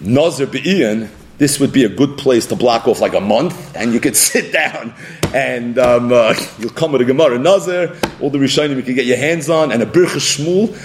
[0.00, 3.92] Nazir Be'ian, this would be a good place to block off like a month, and
[3.92, 4.94] you could sit down
[5.34, 9.06] and um, uh, you'll come with a Gemara Nazir, all the Rishonim you can get
[9.06, 10.76] your hands on, and a Birkas Shmuel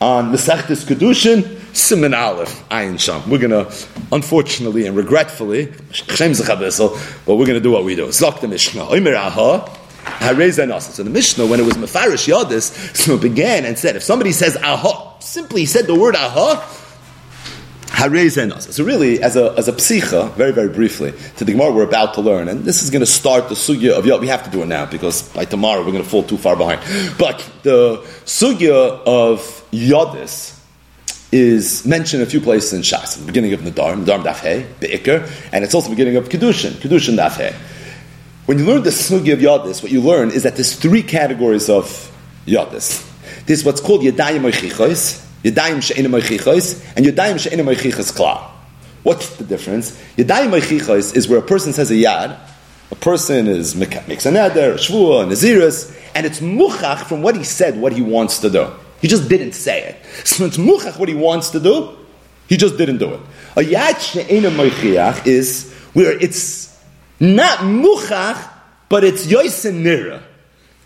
[0.00, 1.42] on Masechtas Kedushin,
[1.72, 3.28] Siman Aleph, Ayin Sham.
[3.28, 3.72] We're going to,
[4.12, 8.06] unfortunately and regretfully, but we're going to do what we do.
[8.06, 8.88] Zok the Mishnah.
[8.88, 9.76] Omer Aha.
[10.20, 14.56] So the Mishnah, when it was Mefarish Yadis, so began and said, if somebody says
[14.56, 16.66] aha, simply said the word aha,
[17.96, 22.14] so really, as a, as a psicha, very, very briefly, to the Gemara we're about
[22.14, 24.20] to learn, and this is going to start the sugya of Yod.
[24.20, 26.56] We have to do it now, because by tomorrow we're going to fall too far
[26.56, 26.80] behind.
[27.18, 30.56] But the sugya of Yodis,
[31.32, 35.30] is mentioned a few places in Shas, the beginning of Nadar, Nadar Daf He, Be'ikr,
[35.52, 37.56] and it's also the beginning of Kedushin, Kedushin Daf He.
[38.46, 41.68] When you learn the Sugi of Yodis, what you learn is that there's three categories
[41.68, 42.10] of
[42.46, 43.06] Yadis.
[43.46, 48.50] There's what's called Yadayim Oichichois, Yadayim She'enim Oichichois, and Yadayim She'enim Oichichos Kla.
[49.02, 49.98] What's the difference?
[50.16, 52.38] Yadayim Oichichois is where a person says a Yad,
[52.90, 57.36] a person is makes a neder, a shvua, a naziris, and it's muchach from what
[57.36, 58.70] he said, what he wants to do.
[59.00, 60.26] He just didn't say it.
[60.26, 61.96] So it's muchach what he wants to do.
[62.48, 63.20] He just didn't do it.
[63.56, 66.76] A yad she'ena moichiach is where it's
[67.20, 68.50] not muchach,
[68.88, 70.22] but it's yoisen nira.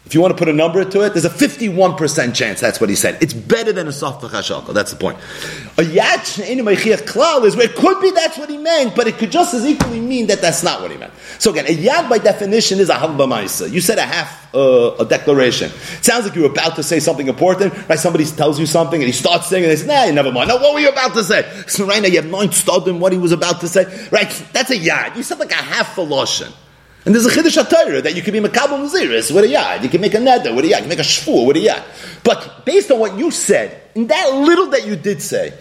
[0.07, 2.91] If you want to put a number to it, there's a 51% chance that's what
[2.91, 3.23] he said.
[3.23, 4.75] It's better than a soft hashalka.
[4.75, 5.17] That's the point.
[5.79, 6.37] A yach
[7.07, 9.65] klal is where it could be that's what he meant, but it could just as
[9.65, 11.15] equally mean that that's not what he meant.
[11.39, 15.07] So again, a yad by definition is a halba You said a half uh, a
[15.07, 15.71] declaration.
[15.71, 17.99] It sounds like you were about to say something important, right?
[17.99, 20.49] Somebody tells you something and he starts saying and they say, nah, never mind.
[20.49, 21.51] No, what were you about to say?
[21.67, 23.85] So right now you have nine studim what he was about to say.
[24.11, 24.29] Right?
[24.53, 25.17] That's a yad.
[25.17, 26.53] You said like a half a lotion.
[27.05, 29.83] And there's a chiddush atayra that you can be makabel naziris with a yad.
[29.83, 30.77] You can make a neder with a yad.
[30.77, 31.83] You can make a shvur with a yad.
[32.23, 35.53] But based on what you said, in that little that you did say,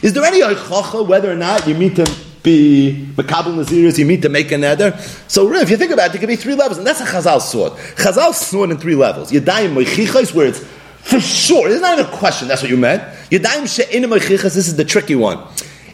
[0.00, 2.04] is there any halacha whether or not you meet to
[2.44, 4.96] be makabel naziris, you meet to make a neder?
[5.28, 7.40] So if you think about it, there could be three levels, and that's a chazal
[7.40, 7.72] sword.
[7.72, 9.32] Chazal sword in three levels.
[9.32, 10.60] Yadayim moichichos, where it's
[11.02, 11.68] for sure.
[11.68, 12.46] It's not even a question.
[12.46, 13.02] That's what you meant.
[13.28, 14.54] Yadayim she'enim moichichos.
[14.54, 15.38] This is the tricky one.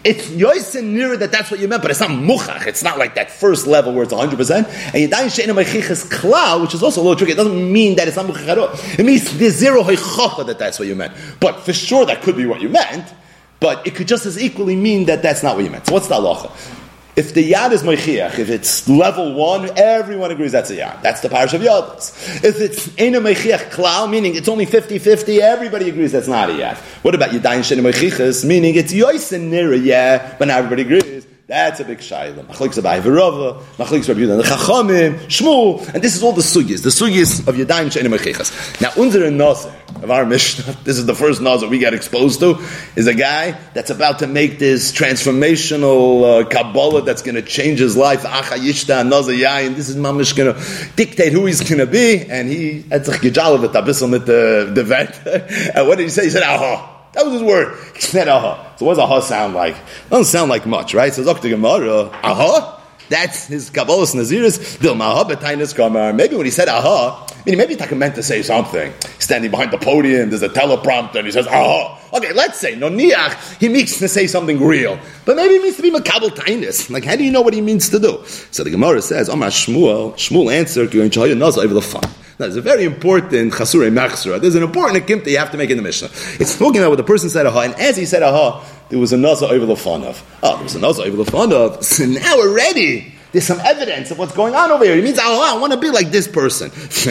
[0.05, 2.66] It's yoisen nearer that that's what you meant, but it's not muchach.
[2.66, 4.30] It's not like that first level where it's 100%.
[4.30, 7.32] And yadayin she'ena mechiches klal, which is also a little tricky.
[7.32, 8.70] It doesn't mean that it's not muchach at all.
[8.99, 11.12] It means there's zero heichacha that that's what you meant.
[11.40, 13.12] But for sure that could be what you meant.
[13.61, 15.86] But it could just as equally mean that that's not what you meant.
[15.86, 16.78] So what's the halacha?
[17.18, 21.02] If the yad is moichiach, if it's level one, everyone agrees that's a yad.
[21.02, 22.44] That's the parish of yadas.
[22.44, 26.76] If it's ena moichiach klal, meaning it's only 50-50, everybody agrees that's not a yad.
[27.02, 31.28] What about yadayin shena moichichas, meaning it's yoisen nira, yad, but not everybody agrees.
[31.49, 32.44] That's a big shayla.
[32.44, 36.90] Machlokes Abai Verova, Machlokes Rabbi the Chachamim, Shmuel, and this is all the sugis, the
[36.90, 38.82] sugis of Yadayim She'enim Mechechas.
[38.82, 39.72] Now, unser Nazir
[40.03, 42.59] of our Mishnah, this is the first Nazir we got exposed to,
[42.96, 47.78] is a guy that's about to make this transformational uh, Kabbalah that's going to change
[47.78, 48.24] his life.
[48.24, 49.74] Acha Yishta Nazir Yayin.
[49.74, 53.22] This is Mamish going to dictate who he's going to be, and he had sich
[53.22, 55.26] gejalvet a bisschen mit the, the vet.
[55.74, 56.24] and what did he say?
[56.24, 56.96] He said, aha.
[57.18, 57.76] That was his word.
[57.96, 58.76] He said aha.
[58.76, 59.74] So what does aha sound like?
[60.08, 61.12] Doesn't sound like much, right?
[61.12, 61.48] So Dr.
[61.48, 62.80] Gemara, aha?
[63.08, 64.78] That's his Kabbalah's Naziris.
[64.86, 68.92] Uh-huh, maybe when he said aha, I mean, maybe Taka meant to say something.
[69.18, 72.00] Standing behind the podium, there's a teleprompter, and he says, aha.
[72.14, 74.96] Okay, let's say, no niach, he means to say something real.
[75.24, 76.88] But maybe he means to be makabel tainis.
[76.88, 78.22] Like, how do you know what he means to do?
[78.52, 82.04] So the Gemara says, Omar Shmuel, Shmuel answered, over the fun.
[82.39, 84.41] There's a very important chasure machzura.
[84.41, 86.09] There's an important akimta you have to make in the Mishnah.
[86.41, 89.12] It's talking about what the person said aha, and as he said aha, there was
[89.12, 90.39] a naza over the of.
[90.45, 91.84] Oh, there was a naza over the of.
[91.84, 94.95] So now already, There's some evidence of what's going on over here.
[94.95, 96.70] He means, oh, I want to be like this person.
[96.70, 97.11] Shmuel.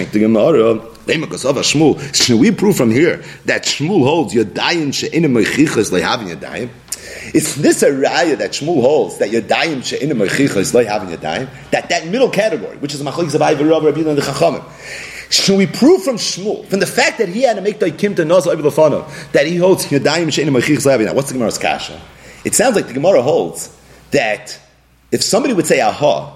[2.40, 6.70] we prove from here that Shmuel holds Yadayim she'inim mechichas lehavin dyim.
[7.34, 11.50] It's this a raya that Shmuel holds that Yadayim she'inim mechichas lehavin Yadayim?
[11.72, 14.64] That that middle category, which is Machalik Zabai Rabbi and the Chachamim.
[15.30, 18.16] Should we prove from Shmuel, from the fact that he had to make the Kim
[18.16, 21.14] to Nazar the that he holds Yadayim she'inim mechichas lehavin?
[21.14, 22.00] What's the Gemara's kasha?
[22.46, 23.76] It sounds like the Gemara holds
[24.12, 24.58] that
[25.12, 26.34] if somebody would say aha,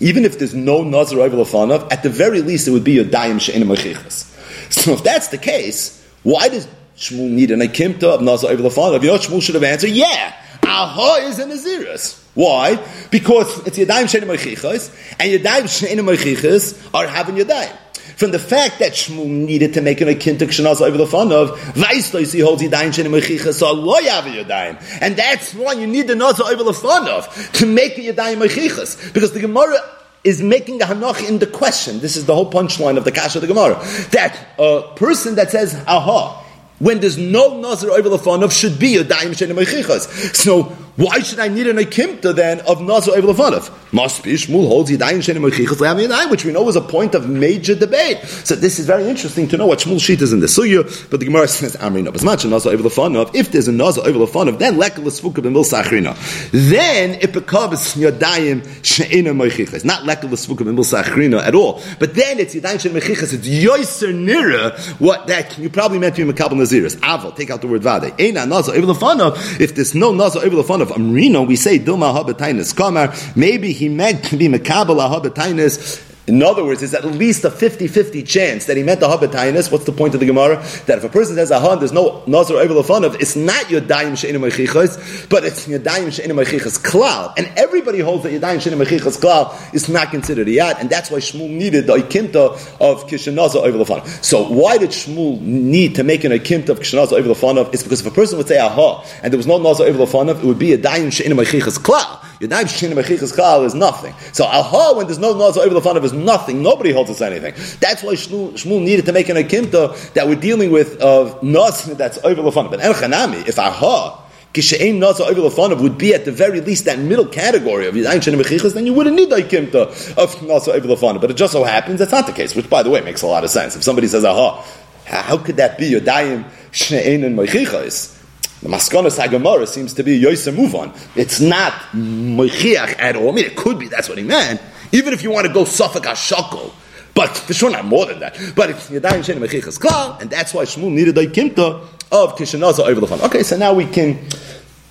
[0.00, 3.40] even if there's no nazar lefanav, at the very least it would be a dayim
[3.40, 4.30] she'enim mechichas.
[4.72, 6.66] So if that's the case, why does
[6.96, 9.02] Shmuel need an akimta of nazar lefanav?
[9.02, 12.20] You know, Shmuel should have answered, yeah, aha is a naziris.
[12.34, 12.82] Why?
[13.10, 17.76] Because it's yadayim she'enim mechichas, and yadayim she'enim mechichas are having yadayim
[18.16, 21.50] from the fact that Shmuel needed to make an akinta kshanaz over the fun of
[21.74, 26.14] Vaislois he holds yadayim shenim mechicha so lo yadayim, and that's why you need the
[26.14, 29.78] nazar over the fun of to make the yadayim mechichas because the Gemara
[30.24, 31.98] is making a hanach in the question.
[31.98, 33.74] This is the whole punchline of the kasha of the Gemara.
[34.10, 36.41] That a person that says aha
[36.82, 40.34] when there's no nazar over the fun of should be a daim shenim.
[40.34, 43.70] So why should I need an akimta then of Nazar over Lefanov?
[43.94, 47.74] Must be Shmuel holds Yadayim Shenim Mechichas which we know is a point of major
[47.74, 48.18] debate.
[48.44, 51.20] So this is very interesting to know what Shmuel sheet is in the Sugya, but
[51.20, 53.34] the Gemara says Amri As much And Nazar over Lefanov.
[53.34, 56.14] If there's a Nazar over Lefanov, then Lekal Esfuka B'mil Sachrina.
[56.50, 59.86] Then it becomes Yadayim Shenim Mechichas.
[59.86, 61.80] Not Lekal Esfuka B'mil Sachrina at all.
[62.00, 63.32] But then it's Yadayim Shenim Mechichas.
[63.32, 66.96] It's Yoiser Nira, what that you probably meant to be Makabal Naziris.
[66.96, 68.16] Aval, take out the word Vade.
[68.16, 69.60] Eina Nazar over Lefanov.
[69.60, 73.14] If there's no Nazar over Lefanov, Amrino, we say Dilma Habatainus Kamar.
[73.36, 78.24] Maybe he meant to be Makabala Habatainus in other words, it's at least a 50-50
[78.26, 79.72] chance that he meant the habitainus.
[79.72, 80.56] What's the point of the Gemara?
[80.86, 84.16] That if a person says a hun, there's no nazar over of it's not yodayim
[84.16, 87.32] she'inu mechichas, but it's your yodayim she'inu mechichas klal.
[87.36, 91.18] And everybody holds that yodayim she'inu mechichas klal is not considered yad, and that's why
[91.18, 96.22] Shmuel needed the ikimta of kishanazar over the So why did Shmuel need to make
[96.22, 99.32] an ikimta of kishanazar over the It's because if a person would say aha, and
[99.32, 102.20] there was no nazar over the it would be a yodayim she'inu mechichas klal.
[102.38, 104.14] Yadayim she'inu mechichas klal is nothing.
[104.32, 106.62] So aha, when there's no nazar over the is nothing.
[106.62, 107.54] Nobody holds us anything.
[107.80, 112.18] That's why Shmuel, needed to make an akimta that we're dealing with of nas that's
[112.24, 112.70] over lefanav.
[112.70, 114.18] But elchanami, if aha.
[114.52, 118.18] Kishaim Nazar over Lefanav would be at the very least that middle category of Yadayim
[118.18, 121.22] Shenim Mechichas, then you wouldn't need Aikimta of Nazar over Lefanav.
[121.22, 123.26] But it just so happens that's not the case, which by the way makes a
[123.26, 123.76] lot of sense.
[123.76, 124.62] If somebody says, aha,
[125.06, 128.18] how could that be Yadayim Shein and Mechichas?
[128.60, 130.92] The Maskonas Hagamara seems to be Yosef move on.
[131.16, 133.30] It's not Mechiach at all.
[133.30, 134.60] I mean, it could be, that's what he meant.
[134.92, 136.72] Even if you want to go Suffolk Ashakol,
[137.14, 138.38] but for sure not more than that.
[138.54, 141.80] But it's Yadayim Shenim Mechichas Klal, and that's why Shmuel needed a kimta
[142.10, 143.20] of Kishanaza over the fun.
[143.22, 144.18] Okay, so now we can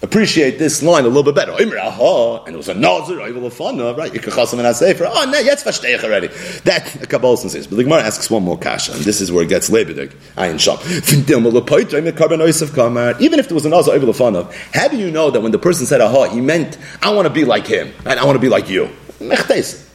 [0.04, 1.52] appreciate this line a little bit better.
[1.52, 4.12] And it was a nazir over the right?
[4.14, 5.06] You can chasam and sefer.
[5.08, 6.28] Oh, no, yet versteich already.
[6.64, 7.68] That a Kabbalah says.
[7.68, 10.14] But the Gemara asks one more kasha, and this is where it gets lebedig.
[10.38, 10.80] Ayin sham.
[13.22, 15.60] Even if there was a nazir over the how do you know that when the
[15.60, 18.42] person said aha, he meant I want to be like him, and I want to
[18.42, 18.90] be like you?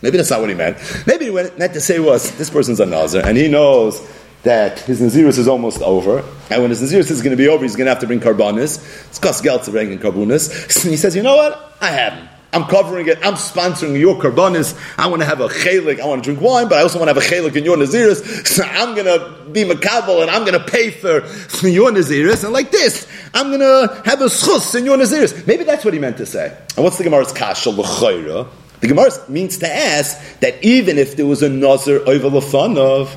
[0.03, 0.79] Maybe that's not what he meant.
[1.07, 4.01] Maybe what he meant to say was, this person's a Nazir, and he knows
[4.43, 7.64] that his Nazirus is almost over, and when his Nazirus is going to be over,
[7.64, 8.79] he's going to have to bring Karbanis.
[9.09, 10.83] It's cost geld to bring Karbunis.
[10.83, 11.77] And he says, you know what?
[11.81, 12.29] I have him.
[12.57, 13.18] I'm covering it.
[13.22, 14.79] I'm sponsoring your karbanis.
[14.97, 16.01] I want to have a chelik.
[16.01, 17.77] I want to drink wine, but I also want to have a chelik in your
[17.77, 18.47] naziris.
[18.47, 21.16] So I'm going to be makabel and I'm going to pay for,
[21.66, 22.45] your naziris.
[22.45, 25.47] And like this, I'm going to have a schus in your naziris.
[25.47, 26.57] Maybe that's what he meant to say.
[26.77, 28.49] And what's the Gemara's kasha l'chayra?
[28.81, 33.14] The Gemara means to ask that even if there was a nazar over lefanov,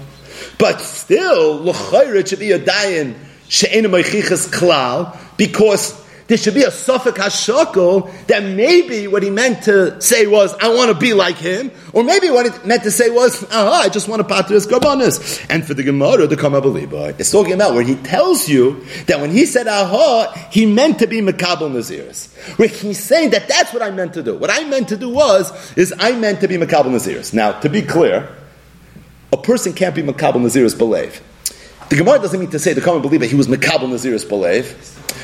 [0.57, 3.15] but still l'chayra should be a dayan
[3.49, 5.93] meichichas klal because
[6.29, 10.73] there should be a suffix hashakol that maybe what he meant to say was, I
[10.73, 13.89] want to be like him, or maybe what he meant to say was, aha, I
[13.89, 15.43] just want to pater his karbanis.
[15.49, 19.31] And for the Gemara, the Kamabaliba, it's talking about where he tells you that when
[19.31, 22.29] he said aha, he meant to be Makabal Naziris.
[22.59, 24.37] Where he's saying that that's what I meant to do.
[24.37, 27.33] What I meant to do was, is I meant to be Makabal Naziris.
[27.33, 28.29] Now, to be clear,
[29.33, 31.23] a person can't be Makabal Naziris believe.
[31.89, 34.71] The Gemara doesn't mean to say the common believer he was Makabal Naziris believe.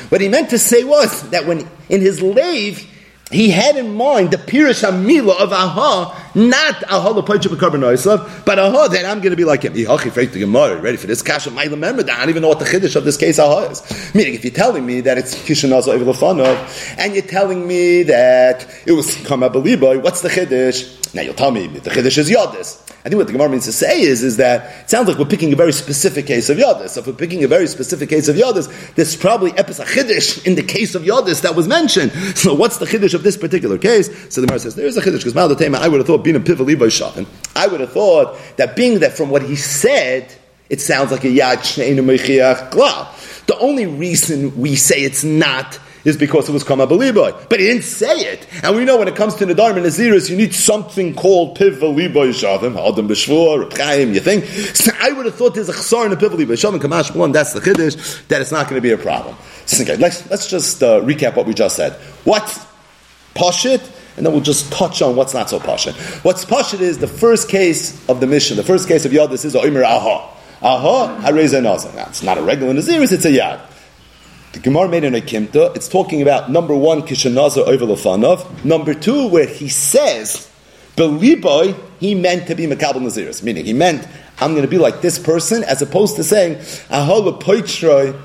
[0.08, 2.84] What he meant to say was that when in his lave,
[3.30, 8.58] he had in mind the Pirish Amila of Aha, not Aha the Lapacha B'Karban but
[8.58, 9.74] Aha that I'm going to be like him.
[9.88, 11.22] Oh, ready for this?
[11.22, 12.16] Kasha, I remember that.
[12.16, 14.14] I don't even know what the Chiddush of this case Aha is.
[14.14, 18.66] Meaning, if you're telling me that it's Kishanazah over Lefanov, and you're telling me that
[18.86, 21.14] it was Kama Beliboy, what's the Chiddush?
[21.14, 22.82] Now you'll tell me the Chiddush is Yodis.
[23.06, 25.26] I think what the Gemara means to say is, is that it sounds like we're
[25.26, 26.88] picking a very specific case of Yadis.
[26.88, 30.56] So if we're picking a very specific case of Yadis, there's probably Epis Chiddush in
[30.56, 32.10] the case of Yadis that was mentioned.
[32.36, 34.08] So what's the Chiddush of this particular case?
[34.34, 36.40] So the Gemara says, there's a Chiddush, because Ma'al I would have thought being a
[36.40, 37.28] Pivali by Shafin.
[37.54, 40.34] I would have thought that being that from what he said,
[40.68, 43.14] it sounds like a Yad Gla.
[43.46, 47.48] The only reason we say it's not is because it was Kama Beliboy.
[47.50, 48.46] But he didn't say it.
[48.62, 51.80] And we know when it comes to Nadarm and Naziris, you need something called Piv
[51.80, 54.44] Beliboy Shavim, Adam Beshvur, Chaim, you think?
[54.44, 57.60] So I would have thought there's a Chsar in a Shavim, Kamash Blum, that's the
[57.60, 59.36] Chiddush, that it's not going to be a problem.
[59.66, 61.94] So, okay, let's, let's just uh, recap what we just said.
[62.24, 62.44] What?
[63.34, 63.92] Pashit?
[64.16, 65.94] And then we'll just touch on what's not so pashit.
[66.24, 69.28] What's pashit is the first case of the mission, the first case of yad.
[69.28, 70.32] This is Oimer Aha.
[70.62, 71.92] Aha, Hareza Nazar.
[71.94, 73.60] Now, it's not a regular Naziris, it's a Yad.
[74.56, 75.76] The Gemara made an Akimta.
[75.76, 78.64] It's talking about number one, Kishanazar over Lefanov.
[78.64, 80.50] Number two, where he says,
[80.96, 84.08] Beliboy, he meant to be Makabal Naziris, meaning he meant,
[84.40, 86.56] I'm going to be like this person, as opposed to saying,
[86.88, 88.18] Ahola Poitroy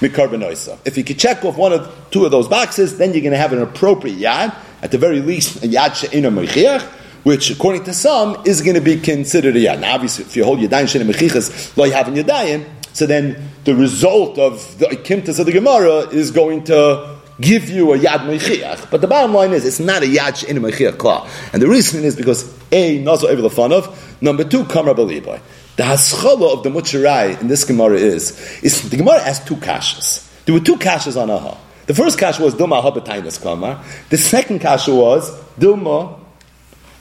[0.00, 0.76] Mikarbanoisa.
[0.84, 3.38] If you could check off one of two of those boxes, then you're going to
[3.38, 6.82] have an appropriate Yad, at the very least, a Yad She'ina Mechiach,
[7.22, 9.78] which, according to some, is going to be considered a Yad.
[9.78, 13.50] Now, obviously, if you hold Yadayim She'ina Mechichas, lo you have in Yadayim, so then
[13.64, 18.20] the result of the Kimtas of the Gemara is going to give you a Yad
[18.20, 18.90] Mechiach.
[18.90, 21.28] But the bottom line is, it's not a Yad in a Mechiach Kla.
[21.52, 25.42] And the reason is because A, Nazo Evil Fanov, number two, Kamar Baliboy.
[25.76, 28.30] The haschala of the Mucharai in this Gemara is,
[28.62, 30.26] is the Gemara has two kashas.
[30.46, 31.58] There were two kashas on Aha.
[31.84, 33.84] The first kasha was Duma Habatainas Kamar.
[34.08, 36.18] The second kasha was Duma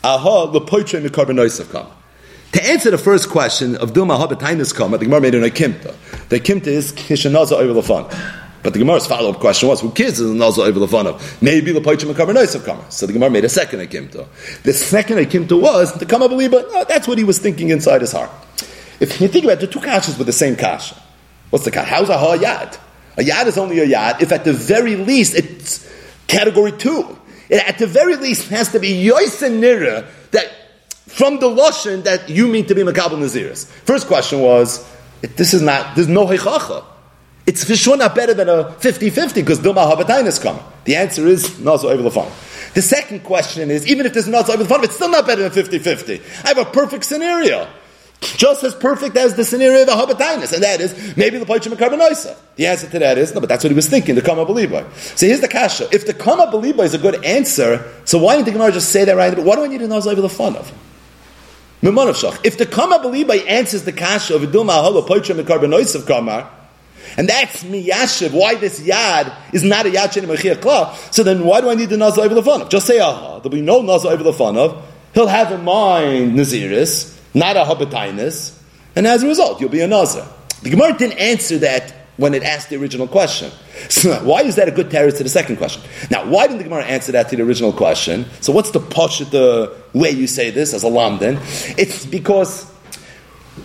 [0.03, 1.94] Aha Lepoitre Mikarbanoisav Kamar.
[2.55, 5.93] To answer the first question of Dilma Habatainus Kama, the Gemara made an Akimta.
[6.29, 8.09] The Akimta is Kishanaza Oivilafan.
[8.63, 11.41] But the Gemara's follow up question was, who cares is Naza Oivilafanav?
[11.41, 12.89] Maybe the Paichim and Karmanois of Kama.
[12.89, 14.25] So the Gemara made a second Akimta.
[14.63, 18.13] The second Akimta was the Kama Beliba, no, that's what he was thinking inside his
[18.13, 18.31] heart.
[19.01, 20.95] If you think about it, the two kashas with the same kasha.
[21.49, 21.87] What's the kasha?
[21.87, 22.79] How's a ha yad?
[23.17, 25.85] A yad is only a yad if at the very least it's
[26.27, 27.19] category two.
[27.49, 30.14] It at the very least has to be yoisen nira that
[31.15, 33.67] from the Lashon that you mean to be Makabal Naziris?
[33.67, 34.85] First question was,
[35.21, 36.83] this is not, there's no Heichacha.
[37.47, 40.61] It's for sure not better than a 50-50 because Duma Habatain is coming.
[40.83, 42.73] The answer is Nazo Evelafan.
[42.73, 46.43] The second question is, even if there's Nazo Evelafan, it's still not better than 50-50.
[46.43, 47.65] I have a perfect scenario.
[48.19, 51.73] Just as perfect as the scenario of the Habatinus, and that is maybe the Paichim
[51.75, 52.35] Carbonisa.
[52.57, 54.91] The answer to that is no, but that's what he was thinking, the Kama Belieber.
[55.17, 55.87] So here's the Kasha.
[55.93, 59.05] If the Kama Belieber is a good answer, so why didn't the Gemara just say
[59.05, 59.33] that right?
[59.33, 60.73] But what do I need to know is the fun of?
[61.85, 66.49] If the Kama Belibai answers the Kasha of Iduma Ahala Poitra Mikarbanois of Kamar,
[67.15, 71.43] and that's miyashiv, why this yad is not a yad shenim mechiyah kla, so then
[71.45, 73.39] why do I need the nazar over Just say aha.
[73.39, 74.81] There'll be no nazar over
[75.13, 78.57] He'll have in mind naziris, not a habitainus,
[78.95, 80.27] and as a result, you'll be a nazar.
[80.63, 83.51] The Gemara didn't answer that when it asked the original question.
[83.89, 85.81] So why is that a good terror to the second question?
[86.09, 88.25] Now, why didn't the Gemara answer that to the original question?
[88.41, 91.39] So what's the posh the way you say this as a lamdan?
[91.77, 92.63] It's because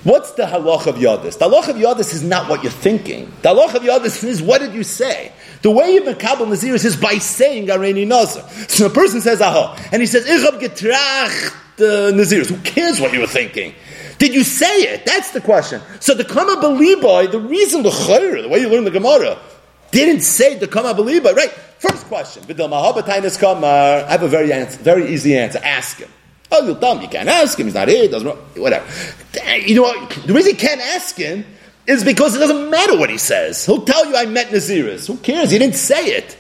[0.03, 1.39] what's the halach of yadis?
[1.39, 3.33] The halach of yadis is not what you're thinking.
[3.43, 5.33] The halach of yadis is what did you say?
[5.63, 8.49] The way you makabel naziris is by saying areni nazar.
[8.69, 12.49] So a person says aha, and he says ichab getrach the naziris.
[12.49, 13.75] Who cares what you were thinking?
[14.21, 15.07] Did you say it?
[15.07, 15.81] That's the question.
[15.99, 19.39] So the Kama Belibai, the reason the Chayr, the way you learn the Gemara,
[19.93, 21.49] didn't say the Kama Belibai, right?
[21.79, 22.43] First question.
[22.47, 25.59] I have a very, answer, very easy answer.
[25.65, 26.11] Ask him.
[26.53, 27.65] Oh, tell him you can't ask him.
[27.65, 28.09] He's not here.
[28.09, 28.85] Doesn't whatever.
[29.67, 30.11] You know what?
[30.27, 31.47] The reason you can't ask him
[31.87, 33.65] is because it doesn't matter what he says.
[33.65, 35.07] He'll tell you I met Naziris.
[35.07, 35.51] Who cares?
[35.51, 36.37] He didn't say it.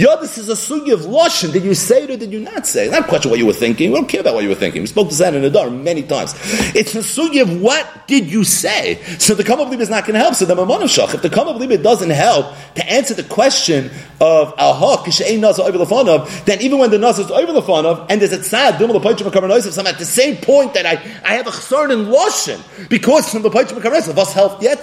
[0.00, 1.52] Yo, this is a sugi of Lashon.
[1.52, 2.90] Did you say it or did you not say it?
[2.90, 3.90] Not question what you were thinking.
[3.90, 4.80] We don't care about what you were thinking.
[4.80, 6.34] We spoke to in the door many times.
[6.74, 9.02] It's a sugi of what did you say?
[9.18, 10.36] So the Kama is not going to help.
[10.36, 12.46] So the Mamonashach, if the Kama doesn't help
[12.76, 13.90] to answer the question
[14.22, 18.32] of Aha, Kishayin then even when the Nasa is over the fun of, and there's
[18.32, 20.92] a tzad, Dum the Paichim Kamarnoisav, so I'm at the same point that I,
[21.22, 24.78] I have a chsarn in Lashon because from the Paichim Kamarnoisav, was helped yet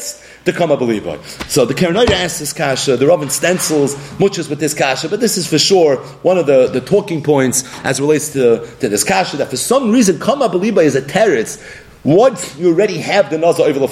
[0.48, 1.20] to come a believer.
[1.48, 5.38] So the Karanoida asks this kasha, the Robin stencils muchas with this kasha, but this
[5.38, 9.38] is for sure one of the, the talking points as relates to, to this kasha,
[9.38, 11.62] that for some reason, come a believer is a teretz
[12.08, 13.88] once you already have the nazar over the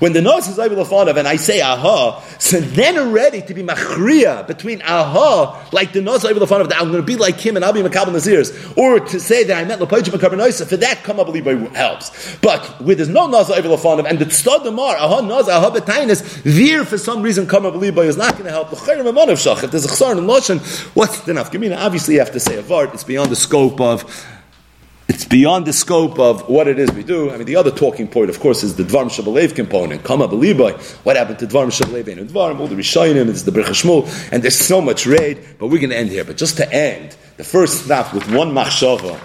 [0.00, 0.84] When the nazar is over the
[1.16, 6.32] and I say aha, so then already to be machriya between aha, like the nazar
[6.32, 8.98] over the that I'm going to be like him and I'll be makabel nazirs, or
[8.98, 11.28] to say that I met lepayim makabel for that come up
[11.76, 12.36] helps.
[12.38, 16.84] But where there's no nazar over the and the tzadamar aha nazar aha betainis, there
[16.84, 18.72] for some reason come up is not going to help.
[18.72, 18.80] If
[19.70, 20.58] there's a chsar in Lashon,
[20.96, 21.76] what's the nafkamina?
[21.78, 22.92] Obviously, you have to say a vart.
[22.94, 24.04] It's beyond the scope of
[25.14, 27.30] it's beyond the scope of what it is we do.
[27.30, 30.02] I mean, the other talking point, of course, is the Dvarm Shabbalev component.
[30.02, 30.82] Kama Belibai.
[31.04, 32.58] What happened to Dvarm Shabbalev and Dvarm?
[32.58, 35.90] All the Rishayim, it's the Berch Shmuel, and there's so much raid, but we're going
[35.90, 36.24] to end here.
[36.24, 39.20] But just to end, the first snap with one machshava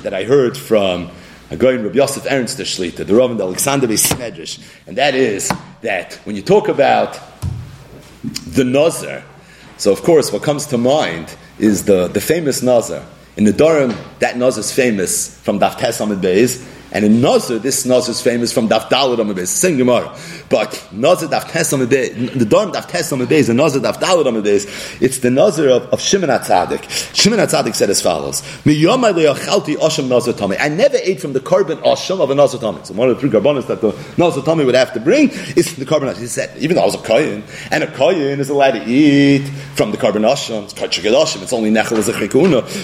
[0.00, 1.10] that I heard from
[1.50, 6.42] in Rabbi Yosef Ernst Shlita, the Rav Alexander Besmedrish, and that is that when you
[6.42, 7.20] talk about
[8.46, 9.22] the Nazar,
[9.76, 13.04] so of course what comes to mind is the, the famous Nazar.
[13.36, 16.62] In Nedarim, that Nazar is famous from Daf Tes Beis,
[16.94, 20.16] and in Nazar, this Nazar is famous from Daf Dalad Amid same Gemara.
[20.48, 24.28] But Nazar Daf Tes Amid the day, Nedarim Daf Tes Amid and Nazar Daf Dalad
[24.28, 26.88] Amid it's the Nazar of, of Shimon HaTzadik.
[27.12, 28.44] Shimon HaTzadik said as follows.
[28.64, 32.86] I never ate from the carbon Asham of a Nazar Tami.
[32.86, 35.74] So one of the three carbonates that the Nazar Tami would have to bring is
[35.74, 37.42] the carbon He said, even though I was a Kayan,
[37.72, 41.72] and a Kayan is allowed to eat from the carbon Asham, it's Asham, it's only
[41.72, 42.12] Nechel as a.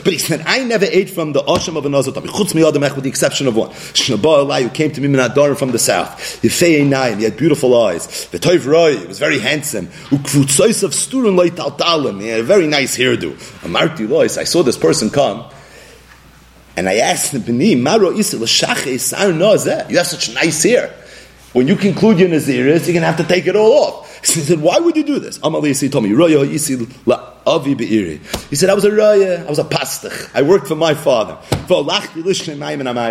[0.02, 2.26] But he said, I never ate from the Asham of a Nazar Tami.
[2.26, 3.70] Chutz mi with the exception of one.
[4.08, 5.08] Who came to me
[5.54, 6.40] from the south.
[6.42, 8.26] Yefei Einayim, he had beautiful eyes.
[8.26, 9.86] The Roy, he was very handsome.
[9.86, 13.32] Of Sturun he had a very nice hairdo.
[13.62, 15.50] Amarti Lois, I saw this person come,
[16.76, 20.94] and I asked him, B'ni, Maro Isil Shachei You have such nice hair.
[21.52, 24.20] When you conclude your Naziris, you're going to have to take it all off.
[24.20, 25.38] He said, why would you do this?
[25.40, 26.10] Amalisi told me.
[26.10, 26.16] He
[28.56, 30.30] said, I was a raya, I was a pastach.
[30.34, 31.34] I worked for my father.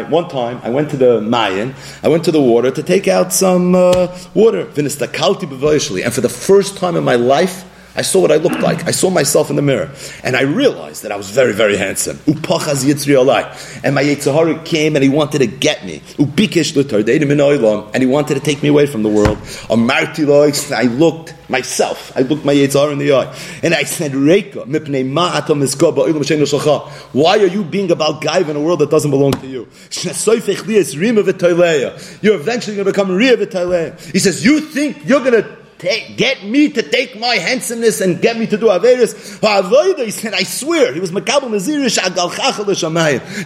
[0.09, 3.33] One time, I went to the Mayan, I went to the water to take out
[3.33, 4.61] some uh, water.
[4.61, 4.91] And
[6.13, 7.65] for the first time in my life,
[7.99, 8.87] I saw what I looked like.
[8.87, 9.91] I saw myself in the mirror.
[10.23, 12.17] And I realized that I was very, very handsome.
[12.25, 16.01] And my Yitzhahara came and he wanted to get me.
[16.17, 19.37] And he wanted to take me away from the world.
[19.69, 22.15] I looked myself.
[22.15, 23.35] I looked my Yitzhahara in the eye.
[23.63, 24.13] And I said,
[27.11, 29.67] Why are you being about guy in a world that doesn't belong to you?
[32.21, 36.69] You're eventually going to become Riyah He says, You think you're going to get me
[36.69, 39.39] to take my handsomeness and get me to do Averis.
[40.03, 41.97] He said, I swear, he was Makabal Nazirish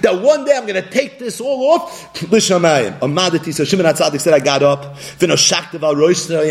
[0.01, 2.99] that one day I'm going to take this all off L'Shamayim.
[2.99, 5.31] Amadati, so Shimon HaTzadik said, I got up, and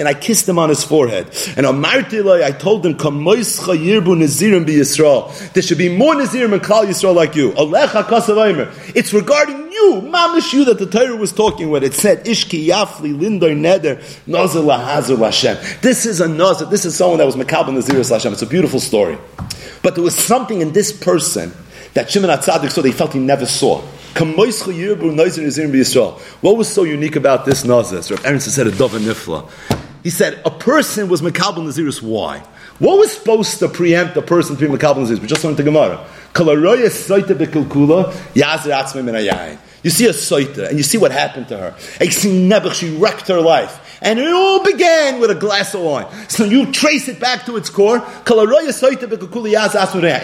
[0.09, 1.26] I kissed him on his forehead.
[1.57, 2.93] And Amartilai, I told him.
[5.53, 7.53] There should be more Nazirim and Klal Yisrael like you.
[8.95, 11.83] It's regarding you, mamish you that the Torah was talking with.
[11.83, 15.81] It said, Ishki Yafli Lindoy Neder Nazar Lahazar Lashem.
[15.81, 16.68] This is a Nazar.
[16.70, 18.33] This is someone that was Makabal Naziris Lashem.
[18.33, 19.18] It's a beautiful story.
[19.83, 21.53] But there was something in this person
[21.95, 23.83] that Shimon HaTzadik saw that he felt he never saw.
[24.14, 24.47] What
[26.57, 28.16] was so unique about this Nazar?
[28.16, 29.51] Rav Aaron said a dove nifla.
[30.03, 32.03] He said a person was Makabal Naziris.
[32.03, 32.43] Why?
[32.83, 35.20] What was supposed to preempt the person to be Makabal Naziris?
[35.20, 36.05] We just learned the Gemara.
[39.85, 41.76] You see a soita, and you see what happened to her.
[42.11, 43.91] She wrecked her life.
[44.03, 46.07] And it all began with a glass of wine.
[46.28, 47.98] So you trace it back to its core.
[47.98, 48.32] And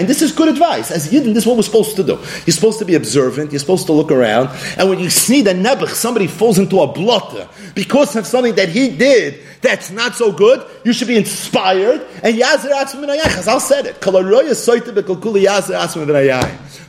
[0.08, 0.90] this is good advice.
[0.90, 2.16] As Yidden, this is what we're supposed to do.
[2.46, 3.52] You're supposed to be observant.
[3.52, 4.50] You're supposed to look around.
[4.76, 8.68] And when you see that Nebuch, somebody falls into a blotter because of something that
[8.68, 12.00] he did that's not so good, you should be inspired.
[12.22, 14.00] And Yazir Chazal said it.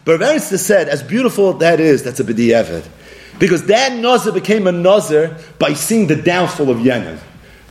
[0.05, 2.87] But Rav said, as beautiful that is, that's a b'di'evet.
[3.39, 7.19] Because that Nazir became a Nazir by seeing the downfall of Yenin,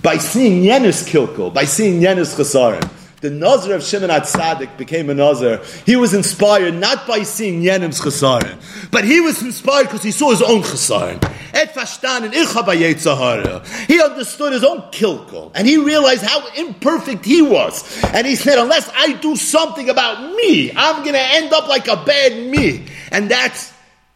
[0.03, 2.91] by seeing Yenis kilkul, by seeing Yenis chasarim.
[3.21, 5.61] The Nazir of Shimon HaTzadik became a Nazir.
[5.85, 10.31] He was inspired not by seeing Yenim's chasarim, but he was inspired because he saw
[10.31, 11.21] his own chasarim.
[11.53, 12.33] Et fashtan and
[13.89, 18.05] He understood his own kilkul, and he realized how imperfect he was.
[18.05, 21.89] And he said, unless I do something about me, I'm going to end up like
[21.89, 22.87] a bad me.
[23.11, 23.68] And that's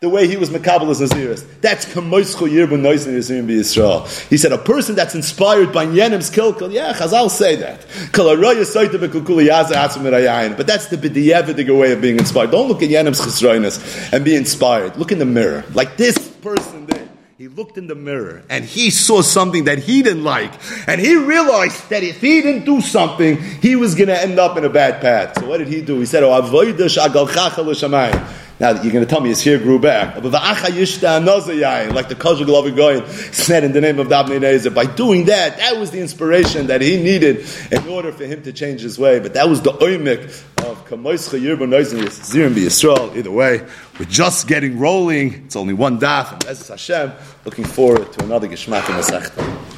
[0.02, 1.46] the way he was Makabal as Naziris.
[1.60, 4.28] That's Kamoischo Yirbu Noisin Yisrim Yisrael.
[4.28, 7.86] He said, a person that's inspired by Yenim's Kilkul, yeah, Chazal say that.
[10.56, 12.50] But that's the B'diyevidig way of being inspired.
[12.50, 14.96] Don't look at Yenim's Chesroinus and be inspired.
[14.96, 15.62] Look in the mirror.
[15.72, 17.08] Like this person did.
[17.38, 20.52] He looked in the mirror and he saw something that he didn't like.
[20.88, 24.56] And he realized that if he didn't do something, he was going to end up
[24.56, 25.38] in a bad path.
[25.38, 26.00] So what did he do?
[26.00, 26.32] He said, Oh,
[28.62, 30.14] now you're going to tell me his hair grew back.
[30.14, 30.38] Like the
[32.14, 34.68] Kajal Goyin said in the name of Dabnei.
[34.68, 38.52] By doing that, that was the inspiration that he needed in order for him to
[38.52, 39.18] change his way.
[39.18, 40.26] But that was the oimik
[40.58, 43.16] of Kamois Chayir Zirim Yisrael.
[43.16, 43.66] Either way,
[43.98, 45.34] we're just getting rolling.
[45.46, 47.12] It's only one daf, and Hashem,
[47.44, 49.62] looking forward to another Geshmak in the